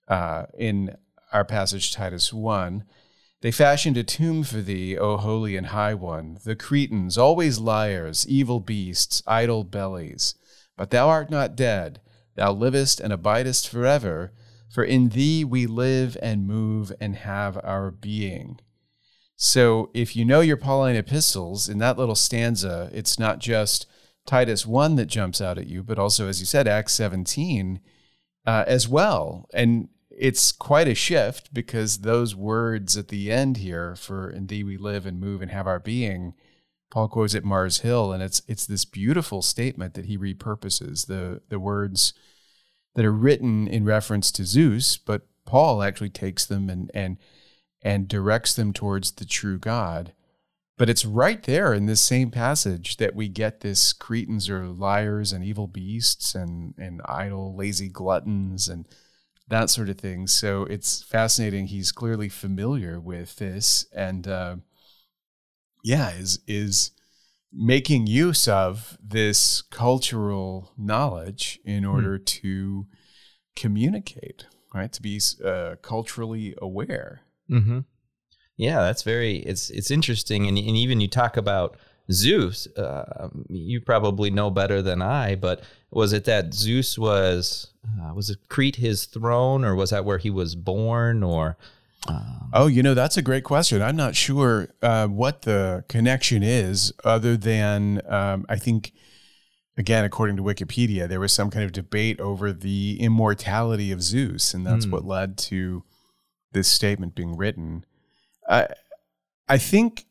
uh, 0.07 0.44
in 0.57 0.96
our 1.33 1.44
passage, 1.44 1.92
Titus 1.92 2.33
1. 2.33 2.85
They 3.44 3.50
fashioned 3.50 3.98
a 3.98 4.02
tomb 4.02 4.42
for 4.42 4.62
thee, 4.62 4.96
O 4.96 5.18
holy 5.18 5.54
and 5.54 5.66
high 5.66 5.92
one. 5.92 6.38
The 6.44 6.57
Cretans, 6.57 7.18
always 7.18 7.59
liars, 7.59 8.26
evil 8.26 8.59
beasts, 8.59 9.22
idle 9.26 9.64
bellies. 9.64 10.35
But 10.78 10.88
thou 10.88 11.11
art 11.11 11.28
not 11.28 11.54
dead. 11.54 12.00
Thou 12.37 12.52
livest 12.52 13.00
and 13.00 13.12
abidest 13.12 13.68
forever. 13.68 14.33
For 14.70 14.83
in 14.83 15.11
thee 15.11 15.44
we 15.44 15.66
live 15.66 16.16
and 16.22 16.46
move 16.46 16.90
and 16.98 17.16
have 17.16 17.61
our 17.62 17.90
being. 17.90 18.61
So 19.37 19.90
if 19.92 20.16
you 20.16 20.24
know 20.24 20.40
your 20.40 20.57
Pauline 20.57 20.96
epistles, 20.96 21.68
in 21.68 21.76
that 21.80 21.98
little 21.98 22.14
stanza, 22.14 22.88
it's 22.94 23.18
not 23.18 23.40
just 23.40 23.87
Titus 24.24 24.64
1 24.64 24.96
that 24.96 25.04
jumps 25.04 25.42
out 25.42 25.59
at 25.59 25.66
you, 25.66 25.83
but 25.83 25.98
also, 25.98 26.28
as 26.28 26.40
you 26.40 26.46
said, 26.46 26.66
Acts 26.66 26.94
17 26.94 27.78
uh, 28.46 28.64
as 28.66 28.88
well. 28.88 29.46
And 29.52 29.90
it's 30.16 30.53
quite 30.53 30.88
a 30.88 30.94
shift 30.94 31.53
because 31.53 31.98
those 31.98 32.35
words 32.35 32.96
at 32.96 33.09
the 33.09 33.31
end 33.31 33.59
here 33.59 33.96
for 33.96 34.31
"In 34.31 34.46
Thee 34.46 34.64
we 34.64 34.77
live 34.77 35.07
and 35.07 35.20
move 35.20 35.42
and 35.42 35.50
have 35.50 35.66
our 35.66 35.81
being," 35.81 36.35
Paul 36.90 37.09
quotes 37.09 37.35
at 37.35 37.44
Mars 37.44 37.81
Hill, 37.81 38.12
and 38.12 38.22
it's 38.22 38.42
it's 38.46 38.66
this 38.66 38.85
beautiful 38.85 39.42
statement 39.42 39.94
that 39.94 40.07
he 40.07 40.16
repurposes 40.18 41.07
the 41.07 41.42
the 41.48 41.61
words 41.61 42.14
that 42.94 43.05
are 43.05 43.12
written 43.12 43.66
in 43.66 43.85
reference 43.85 44.31
to 44.33 44.44
Zeus, 44.44 44.96
but 44.96 45.27
Paul 45.44 45.83
actually 45.83 46.11
takes 46.11 46.44
them 46.46 46.70
and 46.70 46.90
and 46.94 47.18
and 47.83 48.09
directs 48.09 48.55
them 48.55 48.72
towards 48.72 49.12
the 49.12 49.27
true 49.27 49.59
God. 49.59 50.14
But 50.77 50.88
it's 50.88 51.05
right 51.05 51.42
there 51.42 51.72
in 51.72 51.87
this 51.87 52.00
same 52.00 52.31
passage 52.31 52.96
that 52.96 53.14
we 53.14 53.29
get 53.29 53.61
this 53.61 53.92
Cretans 53.92 54.48
are 54.50 54.66
liars 54.66 55.33
and 55.33 55.44
evil 55.44 55.68
beasts 55.68 56.35
and, 56.35 56.74
and 56.79 57.00
idle, 57.05 57.55
lazy 57.55 57.88
gluttons 57.88 58.68
and 58.68 58.88
that 59.48 59.70
sort 59.70 59.88
of 59.88 59.98
thing. 59.98 60.26
So 60.26 60.62
it's 60.64 61.02
fascinating. 61.02 61.66
He's 61.66 61.92
clearly 61.92 62.28
familiar 62.28 63.00
with 63.00 63.37
this 63.37 63.87
and 63.94 64.26
uh, 64.26 64.57
yeah, 65.83 66.11
is 66.11 66.40
is 66.46 66.90
making 67.52 68.07
use 68.07 68.48
of 68.48 68.98
this 69.02 69.62
cultural 69.62 70.72
knowledge 70.76 71.61
in 71.64 71.85
hmm. 71.85 71.90
order 71.90 72.16
hmm. 72.16 72.24
to 72.24 72.87
communicate, 73.54 74.46
right? 74.74 74.92
To 74.92 75.02
be 75.02 75.20
uh, 75.44 75.76
culturally 75.83 76.54
aware. 76.61 77.20
Mm-hmm. 77.50 77.80
Yeah, 78.57 78.80
that's 78.83 79.02
very. 79.02 79.38
It's 79.38 79.70
it's 79.70 79.90
interesting, 79.90 80.46
and 80.46 80.57
and 80.57 80.76
even 80.76 81.00
you 81.00 81.09
talk 81.09 81.37
about 81.37 81.76
Zeus. 82.10 82.66
Uh, 82.76 83.28
you 83.48 83.80
probably 83.80 84.30
know 84.30 84.50
better 84.50 84.82
than 84.82 85.00
I, 85.02 85.34
but 85.34 85.62
was 85.90 86.12
it 86.12 86.24
that 86.24 86.54
Zeus 86.54 86.98
was 86.98 87.68
uh, 88.00 88.12
was 88.14 88.30
it 88.30 88.38
Crete 88.48 88.76
his 88.76 89.06
throne, 89.06 89.64
or 89.64 89.74
was 89.74 89.90
that 89.90 90.04
where 90.04 90.18
he 90.18 90.30
was 90.30 90.54
born, 90.54 91.22
or 91.22 91.56
um, 92.08 92.50
oh, 92.52 92.66
you 92.66 92.82
know, 92.82 92.94
that's 92.94 93.16
a 93.16 93.22
great 93.22 93.44
question. 93.44 93.80
I'm 93.80 93.96
not 93.96 94.14
sure 94.14 94.68
uh, 94.82 95.06
what 95.06 95.42
the 95.42 95.84
connection 95.88 96.42
is, 96.42 96.92
other 97.04 97.36
than 97.36 98.02
um, 98.08 98.44
I 98.48 98.56
think, 98.56 98.92
again, 99.78 100.04
according 100.04 100.36
to 100.36 100.42
Wikipedia, 100.42 101.08
there 101.08 101.20
was 101.20 101.32
some 101.32 101.50
kind 101.50 101.64
of 101.64 101.72
debate 101.72 102.20
over 102.20 102.52
the 102.52 102.98
immortality 103.00 103.90
of 103.90 104.02
Zeus, 104.02 104.52
and 104.52 104.66
that's 104.66 104.86
mm. 104.86 104.92
what 104.92 105.04
led 105.04 105.38
to 105.38 105.82
this 106.52 106.68
statement 106.68 107.14
being 107.14 107.36
written. 107.36 107.84
I, 108.48 108.68
I 109.48 109.58
think 109.58 110.04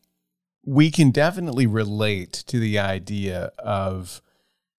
we 0.66 0.90
can 0.90 1.10
definitely 1.10 1.66
relate 1.66 2.32
to 2.32 2.58
the 2.58 2.78
idea 2.78 3.52
of 3.58 4.22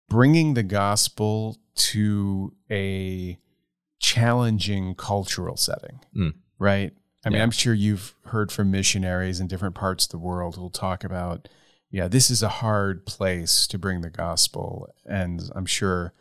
bringing 0.09 0.53
the 0.53 0.63
gospel 0.63 1.57
to 1.75 2.53
a 2.71 3.37
challenging 3.99 4.95
cultural 4.95 5.57
setting, 5.57 5.99
mm. 6.15 6.33
right? 6.59 6.93
I 7.25 7.29
mean, 7.29 7.37
yeah. 7.37 7.43
I'm 7.43 7.51
sure 7.51 7.73
you've 7.73 8.15
heard 8.25 8.51
from 8.51 8.71
missionaries 8.71 9.39
in 9.39 9.47
different 9.47 9.75
parts 9.75 10.05
of 10.05 10.11
the 10.11 10.19
world 10.19 10.55
who'll 10.55 10.69
talk 10.69 11.03
about, 11.03 11.49
yeah, 11.89 12.07
this 12.07 12.29
is 12.29 12.43
a 12.43 12.49
hard 12.49 13.05
place 13.05 13.65
to 13.67 13.79
bring 13.79 14.01
the 14.01 14.11
gospel. 14.11 14.87
And 15.05 15.49
I'm 15.55 15.65
sure 15.65 16.13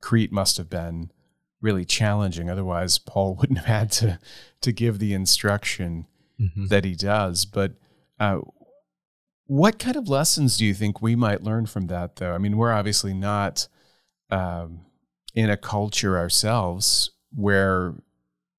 Crete 0.00 0.32
must 0.32 0.58
have 0.58 0.68
been 0.68 1.10
really 1.62 1.84
challenging. 1.84 2.50
Otherwise, 2.50 2.98
Paul 2.98 3.34
wouldn't 3.40 3.60
have 3.60 3.66
had 3.66 3.92
to, 3.92 4.18
to 4.60 4.72
give 4.72 4.98
the 4.98 5.14
instruction 5.14 6.06
mm-hmm. 6.38 6.66
that 6.66 6.84
he 6.84 6.94
does. 6.94 7.46
But 7.46 7.72
uh, 8.20 8.40
what 9.48 9.78
kind 9.78 9.96
of 9.96 10.08
lessons 10.08 10.58
do 10.58 10.64
you 10.64 10.74
think 10.74 11.00
we 11.00 11.16
might 11.16 11.42
learn 11.42 11.64
from 11.66 11.86
that, 11.86 12.16
though? 12.16 12.34
I 12.34 12.38
mean, 12.38 12.56
we're 12.56 12.72
obviously 12.72 13.14
not 13.14 13.66
um, 14.30 14.82
in 15.34 15.48
a 15.48 15.56
culture 15.56 16.18
ourselves 16.18 17.10
where 17.34 17.94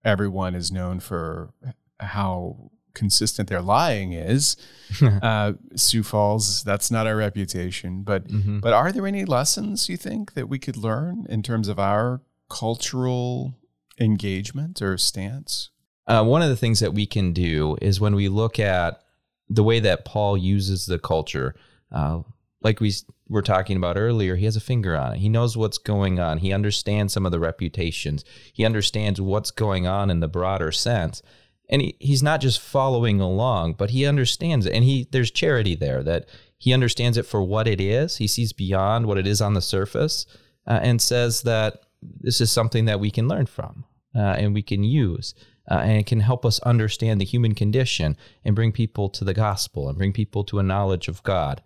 everyone 0.04 0.56
is 0.56 0.72
known 0.72 1.00
for 1.00 1.54
how 2.00 2.72
consistent 2.96 3.50
their 3.50 3.62
lying 3.62 4.14
is. 4.14 4.58
uh, 5.22 5.54
Sioux 5.76 6.02
Falls, 6.02 6.64
that's 6.64 6.90
not 6.90 7.06
our 7.06 7.16
reputation. 7.16 8.02
But 8.02 8.28
mm-hmm. 8.28 8.60
but 8.60 8.74
are 8.74 8.92
there 8.92 9.06
any 9.06 9.26
lessons 9.26 9.90
you 9.90 9.96
think 9.98 10.34
that 10.34 10.50
we 10.50 10.58
could 10.58 10.76
learn 10.76 11.28
in 11.30 11.44
terms 11.44 11.68
of 11.68 11.78
our 11.78 12.22
cultural 12.50 13.54
engagement 14.00 14.82
or 14.82 14.98
stance? 14.98 15.70
Uh, 16.08 16.24
one 16.24 16.42
of 16.42 16.50
the 16.50 16.58
things 16.58 16.80
that 16.80 16.96
we 16.96 17.06
can 17.06 17.32
do 17.32 17.78
is 17.80 18.02
when 18.02 18.16
we 18.16 18.28
look 18.28 18.58
at 18.58 19.04
the 19.50 19.64
way 19.64 19.80
that 19.80 20.06
Paul 20.06 20.38
uses 20.38 20.86
the 20.86 21.00
culture, 21.00 21.56
uh, 21.92 22.22
like 22.62 22.80
we 22.80 22.94
were 23.28 23.42
talking 23.42 23.78
about 23.78 23.98
earlier, 23.98 24.36
he 24.36 24.46
has 24.46 24.56
a 24.56 24.62
finger 24.62 24.96
on 24.96 25.14
it. 25.14 25.20
He 25.20 25.30
knows 25.30 25.56
what's 25.56 25.78
going 25.78 26.20
on. 26.20 26.40
He 26.40 26.52
understands 26.52 27.14
some 27.14 27.26
of 27.26 27.32
the 27.32 27.40
reputations. 27.40 28.26
He 28.54 28.66
understands 28.66 29.22
what's 29.22 29.52
going 29.52 29.88
on 29.88 30.10
in 30.10 30.20
the 30.20 30.28
broader 30.28 30.72
sense. 30.72 31.22
And 31.70 31.82
he, 31.82 31.96
he's 32.00 32.24
not 32.24 32.42
just 32.42 32.60
following 32.60 33.22
along, 33.22 33.74
but 33.74 33.92
he 33.92 34.06
understands 34.06 34.66
it. 34.66 34.74
And 34.74 34.84
he 34.84 35.08
there's 35.12 35.32
charity 35.32 35.76
there 35.76 36.04
that 36.04 36.28
he 36.58 36.74
understands 36.74 37.18
it 37.18 37.26
for 37.26 37.42
what 37.42 37.68
it 37.68 37.80
is. 37.80 38.18
He 38.18 38.28
sees 38.28 38.52
beyond 38.52 39.06
what 39.06 39.18
it 39.18 39.28
is 39.28 39.42
on 39.42 39.54
the 39.54 39.62
surface 39.62 40.26
uh, 40.68 40.80
and 40.82 41.02
says 41.02 41.44
that 41.44 41.84
this 42.02 42.42
is 42.42 42.52
something 42.52 42.86
that 42.86 43.00
we 43.00 43.12
can 43.12 43.28
learn 43.28 43.46
from 43.46 43.86
uh, 44.16 44.20
and 44.20 44.54
we 44.54 44.62
can 44.62 44.84
use. 44.84 45.34
Uh, 45.70 45.82
and 45.84 45.98
it 45.98 46.06
can 46.06 46.20
help 46.20 46.46
us 46.46 46.60
understand 46.62 47.22
the 47.22 47.26
human 47.26 47.54
condition 47.54 48.18
and 48.44 48.56
bring 48.56 48.72
people 48.72 49.10
to 49.10 49.24
the 49.24 49.34
gospel 49.34 49.88
and 49.88 49.98
bring 49.98 50.12
people 50.12 50.44
to 50.44 50.60
a 50.60 50.64
knowledge 50.64 51.08
of 51.08 51.22
God. 51.24 51.62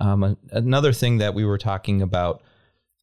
Um, 0.00 0.36
another 0.52 0.92
thing 0.92 1.18
that 1.18 1.34
we 1.34 1.44
were 1.44 1.58
talking 1.58 2.00
about 2.00 2.42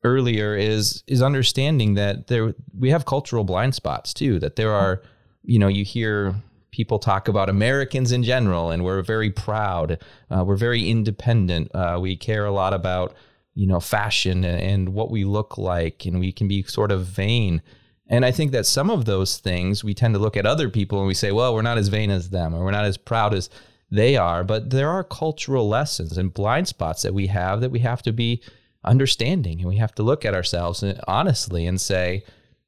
earlier 0.06 0.56
is 0.56 1.04
is 1.08 1.22
understanding 1.22 1.96
that 1.96 2.28
there 2.28 2.54
we 2.78 2.92
have 2.92 3.06
cultural 3.06 3.44
blind 3.44 3.76
spots 3.76 4.14
too. 4.14 4.40
That 4.40 4.56
there 4.56 4.72
are, 4.72 5.02
you 5.44 5.60
know, 5.60 5.68
you 5.68 5.84
hear 5.84 6.36
people 6.72 7.00
talk 7.00 7.28
about 7.28 7.50
Americans 7.50 8.12
in 8.12 8.24
general, 8.24 8.70
and 8.72 8.84
we're 8.84 9.02
very 9.02 9.32
proud. 9.32 10.02
Uh, 10.30 10.44
we're 10.46 10.56
very 10.56 10.90
independent. 10.90 11.74
Uh, 11.74 11.98
we 12.00 12.16
care 12.16 12.46
a 12.46 12.52
lot 12.52 12.74
about 12.74 13.14
you 13.56 13.68
know 13.68 13.80
fashion 13.80 14.46
and, 14.46 14.62
and 14.62 14.90
what 14.90 15.12
we 15.12 15.26
look 15.26 15.58
like, 15.58 16.06
and 16.06 16.20
we 16.20 16.32
can 16.32 16.48
be 16.48 16.64
sort 16.64 16.92
of 16.92 17.06
vain. 17.06 17.62
And 18.08 18.24
I 18.24 18.32
think 18.32 18.52
that 18.52 18.66
some 18.66 18.90
of 18.90 19.06
those 19.06 19.38
things 19.38 19.84
we 19.84 19.94
tend 19.94 20.14
to 20.14 20.20
look 20.20 20.38
at 20.38 20.46
other 20.46 20.70
people 20.70 21.00
and 21.00 21.08
we 21.08 21.14
say, 21.14 21.32
well, 21.32 21.54
we're 21.54 21.62
not 21.64 21.78
as 21.78 21.88
vain 21.88 22.12
as 22.12 22.30
them, 22.30 22.54
or 22.54 22.64
we're 22.64 22.72
not 22.72 22.86
as 22.86 22.98
proud 22.98 23.34
as 23.34 23.50
they 23.90 24.16
are, 24.16 24.44
but 24.44 24.70
there 24.70 24.90
are 24.90 25.04
cultural 25.04 25.68
lessons 25.68 26.18
and 26.18 26.34
blind 26.34 26.68
spots 26.68 27.02
that 27.02 27.14
we 27.14 27.28
have 27.28 27.62
that 27.62 27.72
we 27.72 27.80
have 27.80 28.02
to 28.04 28.12
be 28.12 28.42
understanding 28.84 29.60
and 29.60 29.70
we 29.70 29.78
have 29.78 29.94
to 29.96 30.04
look 30.04 30.26
at 30.26 30.36
ourselves 30.36 30.84
honestly 31.08 31.66
and 31.66 31.82
say, 31.82 32.24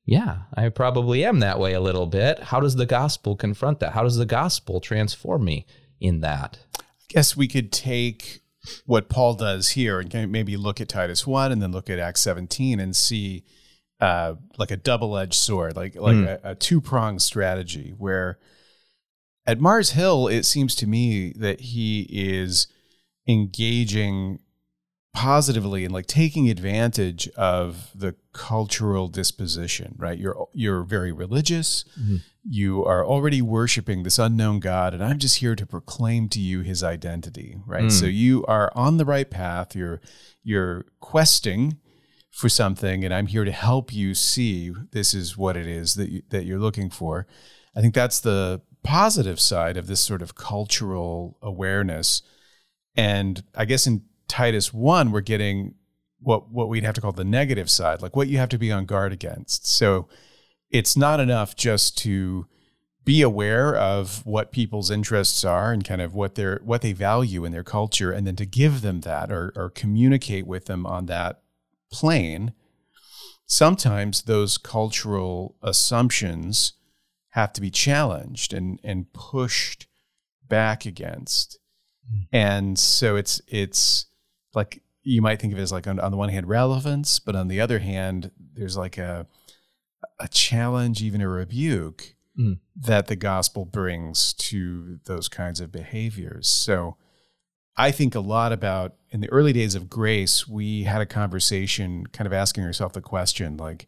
yeah, 0.05 0.43
I 0.55 0.69
probably 0.69 1.25
am 1.25 1.39
that 1.39 1.59
way 1.59 1.73
a 1.73 1.81
little 1.81 2.07
bit. 2.07 2.39
How 2.39 2.59
does 2.59 2.75
the 2.75 2.85
gospel 2.85 3.35
confront 3.35 3.79
that? 3.81 3.91
How 3.91 4.03
does 4.03 4.17
the 4.17 4.25
gospel 4.25 4.79
transform 4.79 5.43
me 5.43 5.65
in 5.99 6.21
that? 6.21 6.59
I 6.79 6.83
guess 7.09 7.35
we 7.35 7.47
could 7.47 7.71
take 7.71 8.41
what 8.85 9.09
Paul 9.09 9.33
does 9.33 9.69
here 9.69 9.99
and 9.99 10.31
maybe 10.31 10.57
look 10.57 10.79
at 10.81 10.89
Titus 10.89 11.27
1 11.27 11.51
and 11.51 11.61
then 11.61 11.71
look 11.71 11.89
at 11.89 11.99
Acts 11.99 12.21
17 12.21 12.79
and 12.79 12.95
see 12.95 13.43
uh, 13.99 14.35
like 14.57 14.71
a 14.71 14.77
double 14.77 15.17
edged 15.17 15.33
sword, 15.35 15.75
like, 15.75 15.95
like 15.95 16.15
mm. 16.15 16.27
a, 16.43 16.51
a 16.51 16.55
two 16.55 16.81
pronged 16.81 17.21
strategy 17.21 17.93
where 17.97 18.37
at 19.45 19.61
Mars 19.61 19.91
Hill, 19.91 20.27
it 20.27 20.43
seems 20.43 20.75
to 20.75 20.87
me 20.87 21.31
that 21.37 21.61
he 21.61 22.07
is 22.11 22.67
engaging 23.27 24.39
positively 25.13 25.83
and 25.83 25.91
like 25.91 26.05
taking 26.05 26.47
advantage 26.49 27.27
of 27.29 27.89
the 27.95 28.13
cultural 28.33 29.07
disposition, 29.07 29.95
right? 29.97 30.19
You're 30.19 30.47
you're 30.53 30.83
very 30.83 31.11
religious. 31.11 31.85
Mm-hmm. 31.99 32.17
You 32.43 32.85
are 32.85 33.05
already 33.05 33.41
worshiping 33.41 34.03
this 34.03 34.19
unknown 34.19 34.59
God, 34.59 34.93
and 34.93 35.03
I'm 35.03 35.17
just 35.17 35.37
here 35.37 35.55
to 35.55 35.65
proclaim 35.65 36.29
to 36.29 36.39
you 36.39 36.61
his 36.61 36.83
identity, 36.83 37.57
right? 37.65 37.85
Mm. 37.85 37.91
So 37.91 38.05
you 38.05 38.45
are 38.45 38.71
on 38.75 38.97
the 38.97 39.05
right 39.05 39.29
path. 39.29 39.75
You're 39.75 40.01
you're 40.43 40.85
questing 40.99 41.79
for 42.37 42.49
something, 42.49 43.03
and 43.03 43.11
I'm 43.11 43.25
here 43.25 43.45
to 43.45 43.51
help 43.51 43.91
you 43.91 44.13
see 44.13 44.71
this 44.91 45.15
is 45.15 45.35
what 45.35 45.57
it 45.57 45.65
is 45.65 45.95
that 45.95 46.11
you, 46.11 46.21
that 46.29 46.45
you're 46.45 46.59
looking 46.59 46.91
for. 46.91 47.25
I 47.75 47.81
think 47.81 47.95
that's 47.95 48.19
the 48.19 48.61
positive 48.83 49.39
side 49.39 49.75
of 49.75 49.87
this 49.87 50.01
sort 50.01 50.21
of 50.21 50.35
cultural 50.35 51.39
awareness. 51.41 52.21
And 52.95 53.43
I 53.55 53.65
guess 53.65 53.87
in 53.87 54.03
Titus 54.27 54.71
1, 54.71 55.11
we're 55.11 55.21
getting 55.21 55.73
what, 56.19 56.51
what 56.51 56.69
we'd 56.69 56.83
have 56.83 56.93
to 56.93 57.01
call 57.01 57.11
the 57.11 57.25
negative 57.25 57.71
side, 57.71 58.03
like 58.03 58.15
what 58.15 58.27
you 58.27 58.37
have 58.37 58.49
to 58.49 58.59
be 58.59 58.71
on 58.71 58.85
guard 58.85 59.11
against. 59.13 59.67
So 59.67 60.07
it's 60.69 60.95
not 60.95 61.19
enough 61.19 61.55
just 61.55 61.97
to 61.99 62.45
be 63.03 63.23
aware 63.23 63.75
of 63.75 64.23
what 64.27 64.51
people's 64.51 64.91
interests 64.91 65.43
are 65.43 65.73
and 65.73 65.83
kind 65.83 66.01
of 66.01 66.13
what 66.13 66.35
they're 66.35 66.61
what 66.63 66.83
they 66.83 66.93
value 66.93 67.45
in 67.45 67.51
their 67.51 67.63
culture 67.63 68.11
and 68.11 68.27
then 68.27 68.35
to 68.35 68.45
give 68.45 68.81
them 68.81 69.01
that 69.01 69.31
or, 69.31 69.51
or 69.55 69.71
communicate 69.71 70.45
with 70.45 70.65
them 70.65 70.85
on 70.85 71.07
that 71.07 71.41
plane 71.91 72.53
sometimes 73.47 74.23
those 74.23 74.57
cultural 74.57 75.55
assumptions 75.63 76.73
have 77.29 77.53
to 77.53 77.61
be 77.61 77.71
challenged 77.71 78.53
and 78.53 78.79
and 78.83 79.11
pushed 79.13 79.87
back 80.47 80.85
against. 80.85 81.57
Mm. 82.13 82.27
And 82.31 82.79
so 82.79 83.15
it's 83.15 83.41
it's 83.47 84.05
like 84.53 84.83
you 85.03 85.21
might 85.21 85.39
think 85.39 85.53
of 85.53 85.59
it 85.59 85.61
as 85.61 85.71
like 85.71 85.87
on, 85.87 85.99
on 85.99 86.11
the 86.11 86.17
one 86.17 86.29
hand 86.29 86.47
relevance, 86.47 87.19
but 87.19 87.35
on 87.35 87.47
the 87.47 87.61
other 87.61 87.79
hand, 87.79 88.31
there's 88.53 88.77
like 88.77 88.97
a 88.97 89.25
a 90.19 90.27
challenge, 90.27 91.01
even 91.01 91.21
a 91.21 91.29
rebuke 91.29 92.15
mm. 92.37 92.59
that 92.75 93.07
the 93.07 93.15
gospel 93.15 93.65
brings 93.65 94.33
to 94.33 94.99
those 95.05 95.27
kinds 95.27 95.59
of 95.59 95.71
behaviors. 95.71 96.47
So 96.47 96.97
I 97.77 97.91
think 97.91 98.15
a 98.15 98.19
lot 98.19 98.51
about 98.51 98.95
in 99.11 99.21
the 99.21 99.29
early 99.29 99.53
days 99.53 99.75
of 99.75 99.89
grace, 99.89 100.47
we 100.47 100.83
had 100.83 101.01
a 101.01 101.05
conversation 101.05 102.07
kind 102.07 102.25
of 102.25 102.33
asking 102.33 102.63
ourselves 102.63 102.95
the 102.95 103.01
question 103.01 103.55
like, 103.55 103.87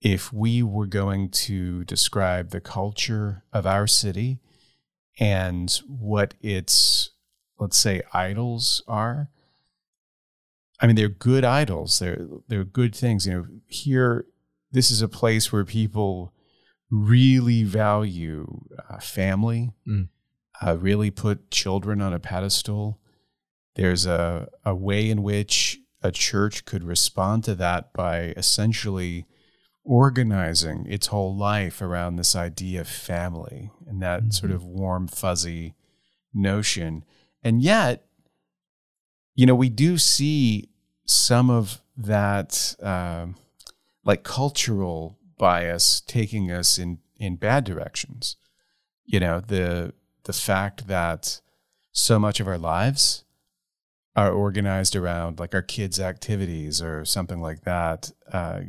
if 0.00 0.32
we 0.32 0.62
were 0.62 0.86
going 0.86 1.30
to 1.30 1.84
describe 1.84 2.50
the 2.50 2.60
culture 2.60 3.44
of 3.52 3.66
our 3.66 3.86
city 3.86 4.38
and 5.18 5.80
what 5.86 6.34
its 6.42 7.10
let's 7.58 7.78
say 7.78 8.02
idols 8.12 8.82
are 8.86 9.30
i 10.80 10.86
mean 10.86 10.96
they're 10.96 11.08
good 11.08 11.44
idols. 11.44 11.98
They're 11.98 12.26
they're 12.48 12.64
good 12.64 12.94
things. 12.94 13.26
You 13.26 13.32
know 13.32 13.46
here 13.66 14.26
this 14.70 14.90
is 14.90 15.00
a 15.00 15.08
place 15.08 15.52
where 15.52 15.64
people 15.64 16.34
really 16.90 17.62
value 17.64 18.60
uh, 18.90 18.98
family. 18.98 19.72
Mm. 19.88 20.08
Uh, 20.62 20.76
really 20.78 21.10
put 21.10 21.50
children 21.50 22.00
on 22.00 22.12
a 22.12 22.18
pedestal 22.18 23.00
there's 23.76 24.06
a, 24.06 24.48
a 24.64 24.74
way 24.74 25.08
in 25.08 25.22
which 25.22 25.78
a 26.02 26.10
church 26.10 26.64
could 26.64 26.82
respond 26.82 27.44
to 27.44 27.54
that 27.54 27.92
by 27.92 28.32
essentially 28.36 29.26
organizing 29.84 30.86
its 30.88 31.08
whole 31.08 31.36
life 31.36 31.80
around 31.80 32.16
this 32.16 32.34
idea 32.34 32.80
of 32.80 32.88
family 32.88 33.70
and 33.86 34.02
that 34.02 34.20
mm-hmm. 34.20 34.30
sort 34.30 34.50
of 34.50 34.64
warm, 34.64 35.06
fuzzy 35.06 35.74
notion. 36.34 37.04
And 37.42 37.62
yet, 37.62 38.06
you 39.34 39.46
know, 39.46 39.54
we 39.54 39.68
do 39.68 39.98
see 39.98 40.70
some 41.04 41.50
of 41.50 41.82
that 41.98 42.74
uh, 42.82 43.26
like 44.04 44.24
cultural 44.24 45.18
bias 45.38 46.00
taking 46.00 46.50
us 46.50 46.78
in 46.78 46.98
in 47.18 47.36
bad 47.36 47.64
directions. 47.64 48.36
You 49.04 49.20
know, 49.20 49.40
the 49.40 49.92
the 50.26 50.32
fact 50.32 50.86
that 50.86 51.40
so 51.92 52.18
much 52.18 52.40
of 52.40 52.46
our 52.46 52.58
lives 52.58 53.24
are 54.14 54.32
organized 54.32 54.94
around 54.94 55.38
like 55.38 55.54
our 55.54 55.62
kids' 55.62 56.00
activities 56.00 56.82
or 56.82 57.04
something 57.04 57.40
like 57.40 57.62
that 57.62 58.12
uh, 58.32 58.60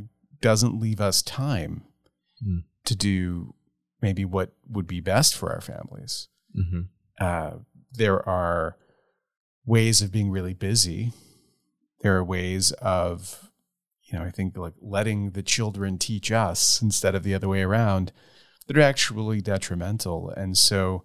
doesn't 0.42 0.80
leave 0.80 1.02
us 1.02 1.22
time 1.22 1.84
mm. 2.46 2.64
to 2.86 2.96
do 2.96 3.54
maybe 4.02 4.26
what 4.26 4.54
would 4.70 4.88
be 4.88 5.00
best 5.00 5.36
for 5.36 5.52
our 5.52 5.62
families. 5.62 6.28
Mm-hmm. 6.58 6.82
Uh, 7.20 7.52
there 7.92 8.28
are 8.28 8.78
ways 9.66 10.02
of 10.02 10.12
being 10.12 10.30
really 10.30 10.54
busy. 10.54 11.12
There 12.02 12.16
are 12.16 12.24
ways 12.24 12.72
of, 12.74 13.50
you 14.04 14.18
know, 14.18 14.24
I 14.24 14.32
think 14.32 14.58
like 14.58 14.76
letting 14.80 15.32
the 15.32 15.44
children 15.44 15.98
teach 15.98 16.32
us 16.32 16.82
instead 16.82 17.16
of 17.16 17.24
the 17.24 17.34
other 17.34 17.48
way 17.48 17.64
around 17.64 18.12
that 18.68 18.78
are 18.78 18.82
actually 18.82 19.42
detrimental. 19.42 20.30
And 20.30 20.58
so, 20.58 21.04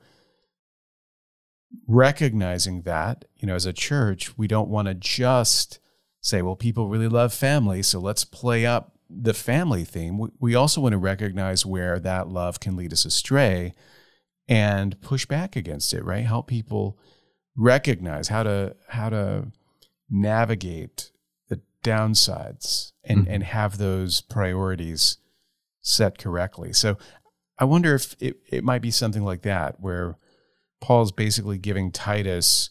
recognizing 1.86 2.82
that, 2.82 3.24
you 3.36 3.46
know, 3.46 3.54
as 3.54 3.66
a 3.66 3.72
church, 3.72 4.36
we 4.38 4.46
don't 4.46 4.68
want 4.68 4.88
to 4.88 4.94
just 4.94 5.78
say, 6.20 6.42
well, 6.42 6.56
people 6.56 6.88
really 6.88 7.08
love 7.08 7.32
family, 7.32 7.82
so 7.82 7.98
let's 7.98 8.24
play 8.24 8.64
up 8.64 8.92
the 9.20 9.34
family 9.34 9.84
theme, 9.84 10.30
we 10.40 10.54
also 10.54 10.80
want 10.80 10.92
to 10.92 10.98
recognize 10.98 11.66
where 11.66 11.98
that 11.98 12.28
love 12.28 12.60
can 12.60 12.76
lead 12.76 12.92
us 12.92 13.04
astray 13.04 13.74
and 14.48 15.00
push 15.00 15.26
back 15.26 15.54
against 15.56 15.92
it, 15.92 16.04
right? 16.04 16.24
Help 16.24 16.46
people 16.46 16.98
recognize 17.56 18.28
how 18.28 18.42
to 18.42 18.74
how 18.88 19.10
to 19.10 19.48
navigate 20.08 21.10
the 21.48 21.60
downsides 21.84 22.92
and 23.04 23.20
mm-hmm. 23.20 23.30
and 23.32 23.42
have 23.44 23.78
those 23.78 24.20
priorities 24.22 25.18
set 25.82 26.18
correctly. 26.18 26.72
So 26.72 26.96
I 27.58 27.64
wonder 27.64 27.94
if 27.94 28.16
it, 28.18 28.38
it 28.48 28.64
might 28.64 28.82
be 28.82 28.90
something 28.90 29.24
like 29.24 29.42
that 29.42 29.80
where 29.80 30.16
Paul's 30.82 31.12
basically 31.12 31.56
giving 31.56 31.90
Titus 31.90 32.70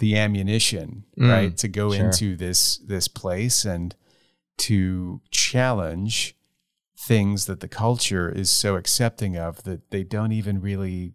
the 0.00 0.16
ammunition, 0.16 1.04
mm, 1.16 1.30
right, 1.30 1.56
to 1.58 1.68
go 1.68 1.92
sure. 1.92 2.06
into 2.06 2.34
this 2.34 2.78
this 2.78 3.06
place 3.06 3.64
and 3.64 3.94
to 4.58 5.20
challenge 5.30 6.36
things 6.96 7.46
that 7.46 7.60
the 7.60 7.68
culture 7.68 8.28
is 8.28 8.50
so 8.50 8.76
accepting 8.76 9.36
of 9.36 9.62
that 9.64 9.90
they 9.90 10.02
don't 10.02 10.32
even 10.32 10.60
really 10.60 11.14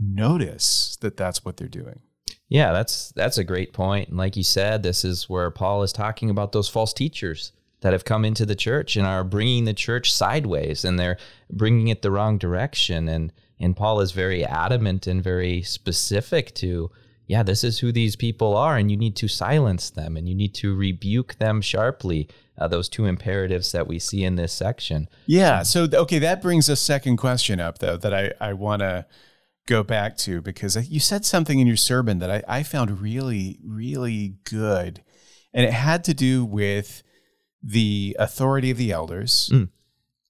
notice 0.00 0.96
that 1.00 1.16
that's 1.16 1.44
what 1.44 1.56
they're 1.56 1.68
doing. 1.68 2.00
Yeah, 2.48 2.72
that's 2.72 3.12
that's 3.12 3.38
a 3.38 3.44
great 3.44 3.72
point. 3.72 4.08
And 4.08 4.18
like 4.18 4.36
you 4.36 4.44
said, 4.44 4.82
this 4.82 5.04
is 5.04 5.28
where 5.28 5.50
Paul 5.50 5.82
is 5.82 5.92
talking 5.92 6.30
about 6.30 6.52
those 6.52 6.68
false 6.68 6.92
teachers 6.92 7.52
that 7.82 7.92
have 7.92 8.04
come 8.04 8.24
into 8.24 8.46
the 8.46 8.54
church 8.54 8.96
and 8.96 9.06
are 9.06 9.24
bringing 9.24 9.64
the 9.64 9.74
church 9.74 10.12
sideways 10.12 10.84
and 10.84 10.98
they're 10.98 11.18
bringing 11.50 11.88
it 11.88 12.02
the 12.02 12.10
wrong 12.10 12.38
direction 12.38 13.08
and 13.08 13.32
and 13.62 13.76
Paul 13.76 14.00
is 14.00 14.12
very 14.12 14.44
adamant 14.44 15.06
and 15.06 15.22
very 15.22 15.62
specific 15.62 16.54
to 16.56 16.90
yeah, 17.28 17.42
this 17.42 17.64
is 17.64 17.78
who 17.78 17.92
these 17.92 18.16
people 18.16 18.56
are, 18.56 18.76
and 18.76 18.90
you 18.90 18.96
need 18.96 19.16
to 19.16 19.28
silence 19.28 19.88
them 19.88 20.16
and 20.16 20.28
you 20.28 20.34
need 20.34 20.54
to 20.56 20.74
rebuke 20.76 21.36
them 21.36 21.62
sharply. 21.62 22.28
Uh, 22.58 22.68
those 22.68 22.90
two 22.90 23.06
imperatives 23.06 23.72
that 23.72 23.86
we 23.86 23.98
see 23.98 24.22
in 24.22 24.36
this 24.36 24.52
section. 24.52 25.08
Yeah. 25.24 25.62
So, 25.62 25.88
okay, 25.90 26.18
that 26.18 26.42
brings 26.42 26.68
a 26.68 26.76
second 26.76 27.16
question 27.16 27.58
up, 27.58 27.78
though, 27.78 27.96
that 27.96 28.12
I, 28.12 28.32
I 28.38 28.52
want 28.52 28.80
to 28.80 29.06
go 29.66 29.82
back 29.82 30.18
to 30.18 30.42
because 30.42 30.76
you 30.90 31.00
said 31.00 31.24
something 31.24 31.58
in 31.58 31.66
your 31.66 31.76
sermon 31.76 32.18
that 32.18 32.30
I, 32.30 32.42
I 32.46 32.62
found 32.62 33.00
really, 33.00 33.58
really 33.64 34.36
good. 34.44 35.02
And 35.54 35.64
it 35.64 35.72
had 35.72 36.04
to 36.04 36.14
do 36.14 36.44
with 36.44 37.02
the 37.62 38.16
authority 38.18 38.70
of 38.70 38.76
the 38.76 38.90
elders 38.90 39.48
mm. 39.52 39.68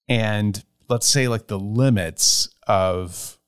and 0.08 0.62
let's 0.88 1.06
say 1.06 1.26
like 1.26 1.46
the 1.46 1.58
limits 1.58 2.48
of 2.66 3.38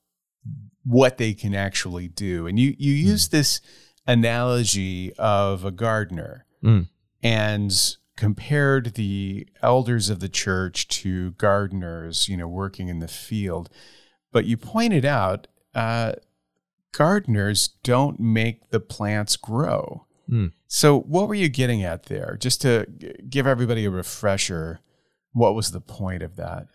what 0.84 1.18
they 1.18 1.34
can 1.34 1.54
actually 1.54 2.08
do. 2.08 2.46
And 2.46 2.58
you 2.58 2.74
you 2.78 2.94
mm. 2.94 3.08
use 3.10 3.28
this 3.28 3.60
analogy 4.06 5.12
of 5.14 5.64
a 5.64 5.70
gardener 5.70 6.44
mm. 6.62 6.88
and 7.22 7.96
compared 8.16 8.94
the 8.94 9.48
elders 9.62 10.08
of 10.08 10.20
the 10.20 10.28
church 10.28 10.86
to 10.88 11.32
gardeners, 11.32 12.28
you 12.28 12.36
know, 12.36 12.46
working 12.46 12.88
in 12.88 13.00
the 13.00 13.08
field. 13.08 13.68
But 14.32 14.44
you 14.44 14.56
pointed 14.56 15.04
out 15.04 15.46
uh, 15.74 16.12
gardeners 16.92 17.68
don't 17.82 18.20
make 18.20 18.70
the 18.70 18.80
plants 18.80 19.36
grow. 19.36 20.06
Mm. 20.30 20.52
So, 20.66 21.00
what 21.00 21.28
were 21.28 21.34
you 21.34 21.48
getting 21.48 21.82
at 21.82 22.04
there? 22.04 22.36
Just 22.40 22.62
to 22.62 22.86
give 23.28 23.46
everybody 23.46 23.84
a 23.84 23.90
refresher, 23.90 24.80
what 25.32 25.54
was 25.54 25.72
the 25.72 25.80
point 25.80 26.22
of 26.22 26.36
that? 26.36 26.68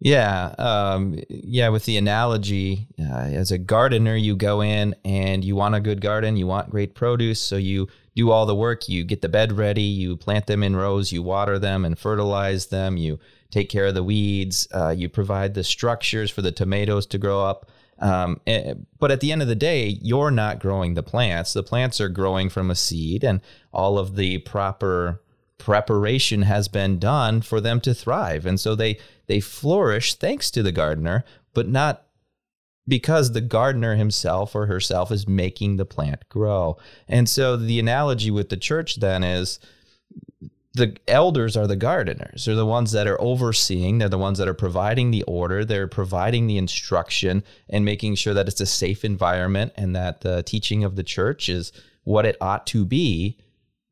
Yeah, 0.00 0.54
um, 0.58 1.18
yeah. 1.28 1.70
With 1.70 1.84
the 1.84 1.96
analogy, 1.96 2.86
uh, 3.00 3.30
as 3.32 3.50
a 3.50 3.58
gardener, 3.58 4.14
you 4.14 4.36
go 4.36 4.60
in 4.60 4.94
and 5.04 5.44
you 5.44 5.56
want 5.56 5.74
a 5.74 5.80
good 5.80 6.00
garden, 6.00 6.36
you 6.36 6.46
want 6.46 6.70
great 6.70 6.94
produce, 6.94 7.40
so 7.40 7.56
you 7.56 7.88
do 8.14 8.30
all 8.30 8.46
the 8.46 8.54
work. 8.54 8.88
You 8.88 9.02
get 9.02 9.22
the 9.22 9.28
bed 9.28 9.52
ready, 9.52 9.82
you 9.82 10.16
plant 10.16 10.46
them 10.46 10.62
in 10.62 10.76
rows, 10.76 11.10
you 11.10 11.22
water 11.22 11.58
them 11.58 11.84
and 11.84 11.98
fertilize 11.98 12.66
them, 12.66 12.96
you 12.96 13.18
take 13.50 13.68
care 13.70 13.86
of 13.86 13.94
the 13.94 14.04
weeds, 14.04 14.68
uh, 14.72 14.90
you 14.90 15.08
provide 15.08 15.54
the 15.54 15.64
structures 15.64 16.30
for 16.30 16.42
the 16.42 16.52
tomatoes 16.52 17.06
to 17.06 17.18
grow 17.18 17.44
up. 17.44 17.68
Um, 17.98 18.40
and, 18.46 18.66
eh, 18.66 18.74
but 19.00 19.10
at 19.10 19.18
the 19.20 19.32
end 19.32 19.42
of 19.42 19.48
the 19.48 19.56
day, 19.56 19.98
you're 20.00 20.30
not 20.30 20.60
growing 20.60 20.94
the 20.94 21.02
plants. 21.02 21.52
The 21.52 21.64
plants 21.64 22.00
are 22.00 22.08
growing 22.08 22.48
from 22.50 22.70
a 22.70 22.76
seed, 22.76 23.24
and 23.24 23.40
all 23.72 23.98
of 23.98 24.14
the 24.14 24.38
proper 24.38 25.20
preparation 25.58 26.42
has 26.42 26.68
been 26.68 26.98
done 26.98 27.42
for 27.42 27.60
them 27.60 27.80
to 27.80 27.94
thrive. 27.94 28.46
And 28.46 28.58
so 28.58 28.74
they 28.74 28.98
they 29.26 29.40
flourish 29.40 30.14
thanks 30.14 30.50
to 30.52 30.62
the 30.62 30.72
gardener, 30.72 31.24
but 31.52 31.68
not 31.68 32.04
because 32.86 33.32
the 33.32 33.42
gardener 33.42 33.96
himself 33.96 34.54
or 34.54 34.66
herself 34.66 35.12
is 35.12 35.28
making 35.28 35.76
the 35.76 35.84
plant 35.84 36.26
grow. 36.30 36.78
And 37.06 37.28
so 37.28 37.56
the 37.56 37.78
analogy 37.78 38.30
with 38.30 38.48
the 38.48 38.56
church 38.56 38.96
then 38.96 39.22
is 39.22 39.60
the 40.72 40.96
elders 41.06 41.56
are 41.56 41.66
the 41.66 41.76
gardeners. 41.76 42.44
They're 42.44 42.54
the 42.54 42.64
ones 42.64 42.92
that 42.92 43.06
are 43.06 43.20
overseeing, 43.20 43.98
they're 43.98 44.08
the 44.08 44.16
ones 44.16 44.38
that 44.38 44.48
are 44.48 44.54
providing 44.54 45.10
the 45.10 45.24
order, 45.24 45.64
they're 45.64 45.88
providing 45.88 46.46
the 46.46 46.56
instruction 46.56 47.42
and 47.68 47.84
making 47.84 48.14
sure 48.14 48.32
that 48.32 48.48
it's 48.48 48.60
a 48.60 48.66
safe 48.66 49.04
environment 49.04 49.72
and 49.76 49.94
that 49.94 50.22
the 50.22 50.42
teaching 50.42 50.84
of 50.84 50.96
the 50.96 51.02
church 51.02 51.48
is 51.48 51.72
what 52.04 52.24
it 52.24 52.36
ought 52.40 52.66
to 52.68 52.86
be 52.86 53.36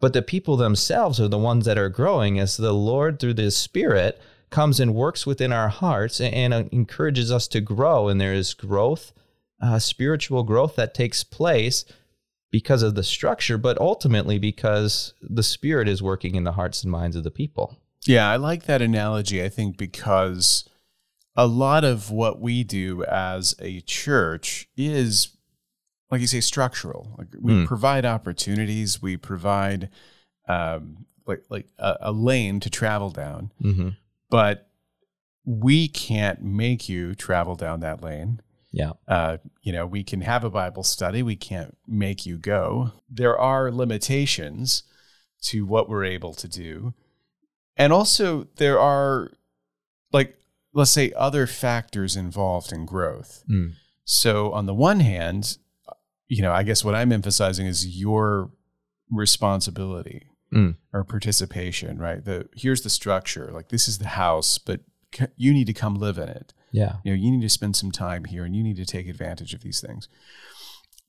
but 0.00 0.12
the 0.12 0.22
people 0.22 0.56
themselves 0.56 1.20
are 1.20 1.28
the 1.28 1.38
ones 1.38 1.64
that 1.64 1.78
are 1.78 1.88
growing 1.88 2.38
as 2.38 2.56
the 2.56 2.72
Lord, 2.72 3.18
through 3.18 3.35
the 3.35 3.50
Spirit, 3.50 4.20
comes 4.50 4.78
and 4.78 4.94
works 4.94 5.26
within 5.26 5.52
our 5.52 5.68
hearts 5.68 6.20
and, 6.20 6.54
encourages 6.72 7.32
us 7.32 7.48
to 7.48 7.61
grow. 7.61 8.09
And 8.09 8.20
there 8.20 8.35
is 8.35 8.54
growth, 8.54 9.12
uh, 9.61 9.78
spiritual 9.78 10.44
growth 10.44 10.76
that 10.76 10.94
takes 10.94 11.24
place 11.24 11.85
because 12.50 12.82
of 12.82 12.94
the 12.94 13.02
structure, 13.02 13.59
but 13.59 13.78
ultimately 13.78 14.38
because 14.38 15.14
the 15.20 15.42
Spirit 15.42 15.88
is 15.88 16.02
working 16.02 16.35
in 16.35 16.44
the 16.44 16.52
hearts 16.52 16.82
and 16.82 16.92
minds 16.92 17.16
of 17.16 17.24
the 17.24 17.30
people. 17.30 17.76
Yeah, 18.06 18.30
I 18.30 18.37
like 18.37 18.64
that 18.64 18.82
analogy. 18.82 19.42
I 19.42 19.48
think 19.48 19.76
because 19.76 20.68
a 21.35 21.46
lot 21.46 21.85
of 21.85 22.11
what 22.11 22.40
we 22.40 22.64
do 22.64 23.04
as 23.04 23.54
a 23.61 23.80
church 23.80 24.68
is 24.76 25.36
like 26.10 26.20
you 26.20 26.26
say, 26.26 26.40
structural. 26.40 27.14
Like 27.18 27.28
we 27.38 27.52
mm. 27.52 27.66
provide 27.66 28.04
opportunities, 28.04 29.02
we 29.02 29.16
provide 29.16 29.90
um, 30.48 31.06
like 31.26 31.44
like 31.48 31.66
a, 31.78 31.96
a, 32.00 32.12
lane 32.12 32.60
to 32.60 32.70
travel 32.70 33.10
down, 33.10 33.52
mm-hmm. 33.62 33.90
but 34.30 34.68
we 35.44 35.88
can't 35.88 36.42
make 36.42 36.88
you 36.88 37.14
travel 37.14 37.56
down 37.56 37.80
that 37.80 38.02
lane. 38.02 38.40
Yeah. 38.72 38.92
Uh, 39.08 39.38
you 39.62 39.72
know, 39.72 39.86
we 39.86 40.04
can 40.04 40.20
have 40.20 40.44
a 40.44 40.50
Bible 40.50 40.82
study. 40.82 41.22
We 41.22 41.36
can't 41.36 41.76
make 41.86 42.26
you 42.26 42.36
go. 42.36 42.92
There 43.08 43.38
are 43.38 43.72
limitations 43.72 44.82
to 45.42 45.64
what 45.64 45.88
we're 45.88 46.04
able 46.04 46.34
to 46.34 46.48
do. 46.48 46.92
And 47.76 47.92
also, 47.92 48.48
there 48.56 48.78
are, 48.78 49.30
like, 50.12 50.36
let's 50.72 50.90
say, 50.90 51.12
other 51.12 51.46
factors 51.46 52.16
involved 52.16 52.72
in 52.72 52.84
growth. 52.84 53.44
Mm. 53.48 53.74
So 54.04 54.52
on 54.52 54.66
the 54.66 54.74
one 54.74 55.00
hand, 55.00 55.58
you 56.28 56.42
know, 56.42 56.52
I 56.52 56.62
guess 56.62 56.84
what 56.84 56.94
I'm 56.94 57.12
emphasizing 57.12 57.66
is 57.66 57.86
your 58.00 58.50
responsibility 59.10 60.26
mm. 60.52 60.76
or 60.92 61.04
participation, 61.04 61.98
right? 61.98 62.24
The 62.24 62.48
here's 62.54 62.82
the 62.82 62.90
structure, 62.90 63.50
like 63.52 63.68
this 63.68 63.88
is 63.88 63.98
the 63.98 64.08
house, 64.08 64.58
but 64.58 64.80
you 65.36 65.52
need 65.52 65.66
to 65.66 65.72
come 65.72 65.94
live 65.94 66.18
in 66.18 66.28
it. 66.28 66.52
Yeah. 66.72 66.96
You 67.04 67.12
know, 67.12 67.16
you 67.16 67.30
need 67.30 67.42
to 67.42 67.48
spend 67.48 67.76
some 67.76 67.92
time 67.92 68.24
here 68.24 68.44
and 68.44 68.54
you 68.54 68.62
need 68.62 68.76
to 68.76 68.84
take 68.84 69.08
advantage 69.08 69.54
of 69.54 69.62
these 69.62 69.80
things. 69.80 70.08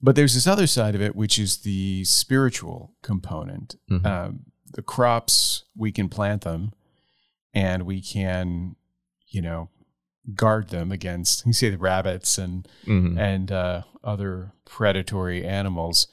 But 0.02 0.16
there's 0.16 0.36
this 0.36 0.48
other 0.48 0.68
side 0.68 0.96
of 0.96 1.02
it, 1.02 1.16
which 1.16 1.40
is 1.40 1.58
the 1.58 2.06
spiritual 2.06 2.94
component. 3.02 3.76
Mm-hmm. 3.92 4.06
Um, 4.06 4.40
the 4.74 4.84
crops, 4.84 5.64
we 5.76 5.92
can 5.92 6.08
plant 6.08 6.44
them 6.44 6.74
and 7.54 7.84
we 7.84 8.02
can, 8.02 8.76
you 9.28 9.42
know, 9.42 9.70
guard 10.34 10.70
them 10.70 10.92
against, 10.92 11.46
you 11.46 11.54
say 11.54 11.70
the 11.70 11.78
rabbits 11.78 12.38
and, 12.38 12.68
mm-hmm. 12.86 13.18
and 13.18 13.52
uh, 13.52 13.84
other 14.04 14.54
predatory 14.66 15.46
animals, 15.46 16.08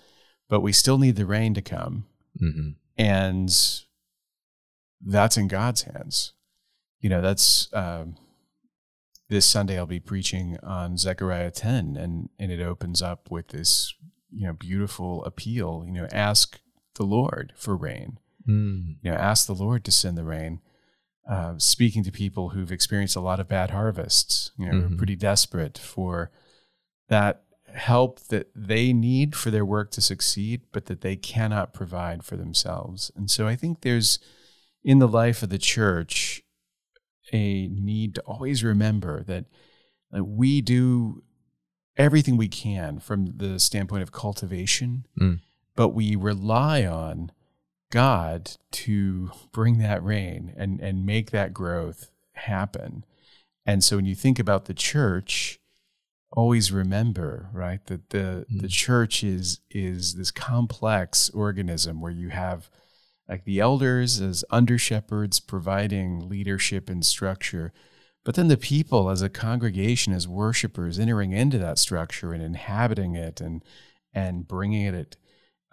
but 0.49 0.61
we 0.61 0.73
still 0.73 0.99
need 0.99 1.17
the 1.17 1.27
rain 1.27 1.55
to 1.55 1.63
come. 1.63 2.07
Mm-hmm. 2.41 2.71
And 2.97 3.51
that's 5.05 5.37
in 5.37 5.49
God's 5.49 5.83
hands. 5.83 6.33
You 7.01 7.11
know, 7.11 7.21
that's, 7.21 7.69
um, 7.73 8.17
this 9.29 9.47
Sunday 9.47 9.79
I'll 9.79 9.87
be 9.87 10.01
preaching 10.01 10.59
on 10.63 10.97
Zechariah 10.97 11.51
10 11.51 11.97
and 11.97 12.29
and 12.39 12.53
it 12.53 12.61
opens 12.61 13.03
up 13.03 13.31
with 13.31 13.49
this 13.49 13.95
you 14.31 14.47
know 14.47 14.53
beautiful 14.53 15.25
appeal 15.25 15.85
you 15.87 15.93
know 15.93 16.09
ask 16.13 16.61
the 16.95 17.05
Lord 17.05 17.53
for 17.57 17.77
rain 17.77 18.19
mm. 18.47 18.97
you 19.03 19.11
know 19.11 19.17
ask 19.17 19.47
the 19.47 19.55
Lord 19.55 19.85
to 19.85 19.91
send 19.91 20.17
the 20.17 20.25
rain 20.25 20.61
uh, 21.29 21.55
speaking 21.59 22.05
to 22.05 22.13
people 22.13 22.51
who've 22.51 22.73
experienced 22.73 23.17
a 23.17 23.21
lot 23.21 23.41
of 23.41 23.49
bad 23.49 23.71
harvests 23.71 24.51
you 24.57 24.67
know 24.67 24.75
mm-hmm. 24.75 24.97
pretty 24.97 25.17
desperate 25.17 25.79
for 25.79 26.31
that 27.09 27.43
help 27.75 28.21
that 28.29 28.49
they 28.55 28.93
need 28.93 29.35
for 29.35 29.51
their 29.51 29.65
work 29.65 29.91
to 29.91 30.01
succeed 30.01 30.63
but 30.73 30.87
that 30.87 31.01
they 31.01 31.17
cannot 31.17 31.75
provide 31.75 32.23
for 32.23 32.37
themselves 32.37 33.11
and 33.17 33.31
so 33.31 33.49
I 33.49 33.57
think 33.57 33.81
there's 33.81 34.19
in 34.85 34.99
the 34.99 35.09
life 35.09 35.43
of 35.43 35.49
the 35.49 35.59
church 35.59 36.43
a 37.33 37.69
need 37.69 38.15
to 38.15 38.21
always 38.23 38.63
remember 38.63 39.23
that 39.25 39.47
we 40.13 40.61
do 40.61 41.23
everything 41.97 42.37
we 42.37 42.49
can 42.49 42.99
from 42.99 43.37
the 43.37 43.59
standpoint 43.59 44.03
of 44.03 44.13
cultivation, 44.13 45.07
mm. 45.19 45.41
but 45.75 45.91
we 45.91 46.17
rely 46.17 46.85
on 46.85 47.31
God 47.95 48.51
to 48.73 49.31
bring 49.53 49.79
that 49.79 50.03
rain 50.03 50.53
and, 50.57 50.81
and 50.81 51.07
make 51.07 51.31
that 51.31 51.55
growth 51.55 52.11
happen. 52.33 53.05
And 53.65 53.85
so 53.85 53.95
when 53.97 54.05
you 54.05 54.17
think 54.17 54.41
about 54.41 54.65
the 54.65 54.75
church, 54.75 55.61
always 56.33 56.73
remember, 56.73 57.51
right, 57.53 57.87
that 57.87 58.11
the, 58.11 58.47
mm. 58.53 58.61
the 58.63 58.69
church 58.69 59.23
is 59.23 59.61
is 59.71 60.15
this 60.15 60.33
complex 60.33 61.31
organism 61.31 62.01
where 62.01 62.11
you 62.11 62.31
have 62.31 62.69
like 63.29 63.45
the 63.45 63.61
elders 63.61 64.21
as 64.21 64.45
under 64.51 64.77
shepherds 64.77 65.39
providing 65.39 66.29
leadership 66.29 66.91
and 66.91 67.07
structure 67.07 67.73
but 68.25 68.35
then 68.35 68.49
the 68.49 68.57
people 68.57 69.09
as 69.09 69.23
a 69.23 69.29
congregation 69.29 70.13
as 70.13 70.27
worshipers 70.27 70.99
entering 70.99 71.33
into 71.33 71.59
that 71.59 71.79
structure 71.79 72.33
and 72.33 72.43
inhabiting 72.43 73.15
it 73.15 73.41
and 73.41 73.63
and 74.13 74.49
bringing 74.49 74.95
it 74.95 75.17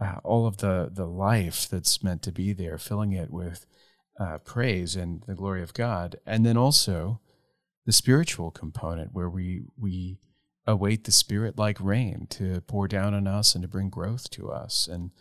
uh, 0.01 0.19
all 0.23 0.47
of 0.47 0.57
the 0.57 0.89
the 0.91 1.05
life 1.05 1.69
that's 1.69 2.03
meant 2.03 2.21
to 2.23 2.31
be 2.31 2.53
there 2.53 2.77
filling 2.77 3.13
it 3.13 3.31
with 3.31 3.65
uh, 4.19 4.37
praise 4.39 4.95
and 4.95 5.23
the 5.27 5.35
glory 5.35 5.61
of 5.61 5.73
God 5.73 6.17
and 6.25 6.45
then 6.45 6.57
also 6.57 7.21
the 7.85 7.91
spiritual 7.91 8.51
component 8.51 9.13
where 9.13 9.29
we 9.29 9.63
we 9.77 10.17
await 10.67 11.05
the 11.05 11.11
spirit 11.11 11.57
like 11.57 11.77
rain 11.79 12.27
to 12.29 12.61
pour 12.61 12.87
down 12.87 13.13
on 13.13 13.27
us 13.27 13.55
and 13.55 13.61
to 13.61 13.67
bring 13.67 13.89
growth 13.89 14.29
to 14.31 14.51
us 14.51 14.87
and 14.87 15.11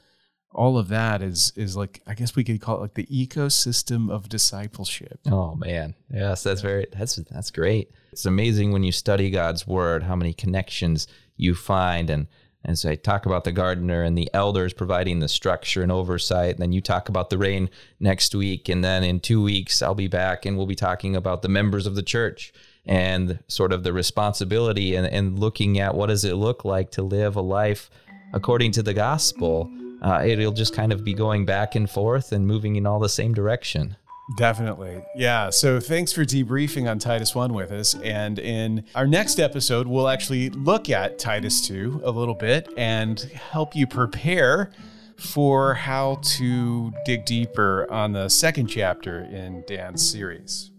all 0.53 0.77
of 0.77 0.89
that 0.89 1.23
is 1.23 1.53
is 1.57 1.77
like 1.77 2.03
I 2.07 2.15
guess 2.15 2.35
we 2.35 2.45
could 2.45 2.61
call 2.61 2.79
it 2.79 2.81
like 2.81 2.95
the 2.95 3.07
ecosystem 3.07 4.11
of 4.11 4.29
discipleship. 4.29 5.21
Oh 5.31 5.55
man. 5.55 5.95
Yes, 6.13 6.43
that's 6.43 6.61
very 6.61 6.87
that's 6.93 7.17
that's 7.17 7.51
great. 7.51 7.91
It's 8.13 8.27
amazing 8.27 8.73
when 8.73 8.83
you 8.83 8.93
study 8.93 9.31
God's 9.31 9.67
word 9.67 10.03
how 10.03 10.17
many 10.17 10.33
connections 10.33 11.07
you 11.37 11.55
find 11.55 12.11
and 12.11 12.27
and 12.65 12.79
so 12.79 12.91
I 12.91 12.95
talk 12.95 13.27
about 13.27 13.45
the 13.45 13.53
gardener 13.53 14.03
and 14.03 14.17
the 14.17 14.29
elders 14.35 14.73
providing 14.73 15.21
the 15.21 15.29
structure 15.29 15.83
and 15.83 15.91
oversight. 15.91 16.51
And 16.51 16.59
then 16.59 16.73
you 16.73 16.81
talk 16.81 17.09
about 17.09 17.31
the 17.31 17.39
rain 17.39 17.71
next 18.01 18.35
week. 18.35 18.69
And 18.69 18.85
then 18.85 19.03
in 19.03 19.19
two 19.19 19.43
weeks, 19.43 19.81
I'll 19.81 19.95
be 19.95 20.09
back 20.09 20.45
and 20.45 20.59
we'll 20.59 20.67
be 20.67 20.75
talking 20.75 21.17
about 21.17 21.41
the 21.41 21.49
members 21.49 21.87
of 21.87 21.95
the 21.95 22.03
church 22.03 22.53
and 22.85 23.39
sort 23.49 23.73
of 23.73 23.83
the 23.83 23.95
responsibility 23.95 24.95
and, 24.95 25.07
and 25.07 25.39
looking 25.39 25.79
at 25.79 25.95
what 25.95 26.09
does 26.09 26.25
it 26.25 26.35
look 26.35 26.65
like 26.65 26.91
to 26.93 27.03
live 27.03 27.37
a 27.37 27.41
life 27.41 27.89
according 28.33 28.73
to 28.73 28.83
the 28.83 28.95
gospel 28.95 29.71
uh, 30.03 30.23
it'll 30.25 30.53
just 30.53 30.75
kind 30.75 30.93
of 30.93 31.05
be 31.05 31.13
going 31.13 31.45
back 31.45 31.75
and 31.75 31.91
forth 31.91 32.33
and 32.33 32.47
moving 32.47 32.77
in 32.77 32.87
all 32.87 32.99
the 32.99 33.09
same 33.09 33.35
direction. 33.35 33.97
Definitely. 34.37 35.03
Yeah. 35.15 35.51
So 35.51 35.81
thanks 35.81 36.13
for 36.13 36.23
debriefing 36.23 36.89
on 36.89 36.99
Titus 36.99 37.35
1 37.35 37.53
with 37.53 37.73
us. 37.73 37.95
And 37.95 38.39
in 38.39 38.85
our 38.95 39.07
next 39.07 39.41
episode, 39.41 39.87
we'll 39.87 40.09
actually 40.09 40.51
look 40.51 40.89
at 40.89 41.19
Titus 41.19 41.67
2 41.67 42.03
a 42.05 42.11
little 42.11 42.35
bit 42.35 42.69
and 42.77 43.19
help 43.19 43.75
you 43.75 43.87
prepare 43.87 44.71
for 45.17 45.75
how 45.75 46.21
to 46.23 46.93
dig 47.05 47.25
deeper 47.25 47.91
on 47.91 48.13
the 48.13 48.29
second 48.29 48.69
chapter 48.69 49.21
in 49.25 49.65
Dan's 49.67 50.09
series. 50.09 50.71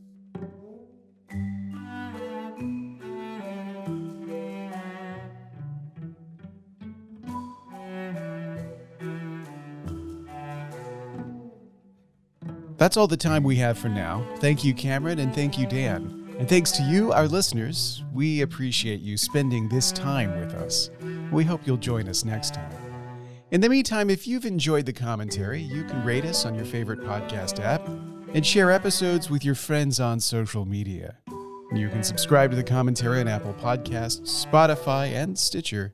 That's 12.81 12.97
all 12.97 13.05
the 13.05 13.15
time 13.15 13.43
we 13.43 13.57
have 13.57 13.77
for 13.77 13.89
now. 13.89 14.25
Thank 14.37 14.63
you, 14.63 14.73
Cameron, 14.73 15.19
and 15.19 15.35
thank 15.35 15.55
you, 15.55 15.67
Dan. 15.67 16.33
And 16.39 16.49
thanks 16.49 16.71
to 16.71 16.81
you, 16.81 17.11
our 17.11 17.27
listeners. 17.27 18.03
We 18.11 18.41
appreciate 18.41 19.01
you 19.01 19.17
spending 19.17 19.69
this 19.69 19.91
time 19.91 20.39
with 20.39 20.55
us. 20.55 20.89
We 21.31 21.43
hope 21.43 21.67
you'll 21.67 21.77
join 21.77 22.07
us 22.07 22.25
next 22.25 22.55
time. 22.55 22.73
In 23.51 23.61
the 23.61 23.69
meantime, 23.69 24.09
if 24.09 24.25
you've 24.25 24.47
enjoyed 24.47 24.87
the 24.87 24.93
commentary, 24.93 25.61
you 25.61 25.83
can 25.83 26.03
rate 26.03 26.25
us 26.25 26.43
on 26.43 26.55
your 26.55 26.65
favorite 26.65 27.01
podcast 27.01 27.63
app 27.63 27.87
and 28.33 28.43
share 28.43 28.71
episodes 28.71 29.29
with 29.29 29.45
your 29.45 29.53
friends 29.53 29.99
on 29.99 30.19
social 30.19 30.65
media. 30.65 31.19
You 31.75 31.87
can 31.87 32.03
subscribe 32.03 32.49
to 32.49 32.57
the 32.57 32.63
commentary 32.63 33.21
on 33.21 33.27
Apple 33.27 33.53
Podcasts, 33.61 34.43
Spotify, 34.43 35.11
and 35.11 35.37
Stitcher. 35.37 35.93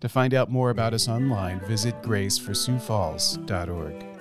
To 0.00 0.10
find 0.10 0.34
out 0.34 0.50
more 0.50 0.68
about 0.68 0.92
us 0.92 1.08
online, 1.08 1.60
visit 1.60 2.02
graceforsiouxfalls.org. 2.02 4.17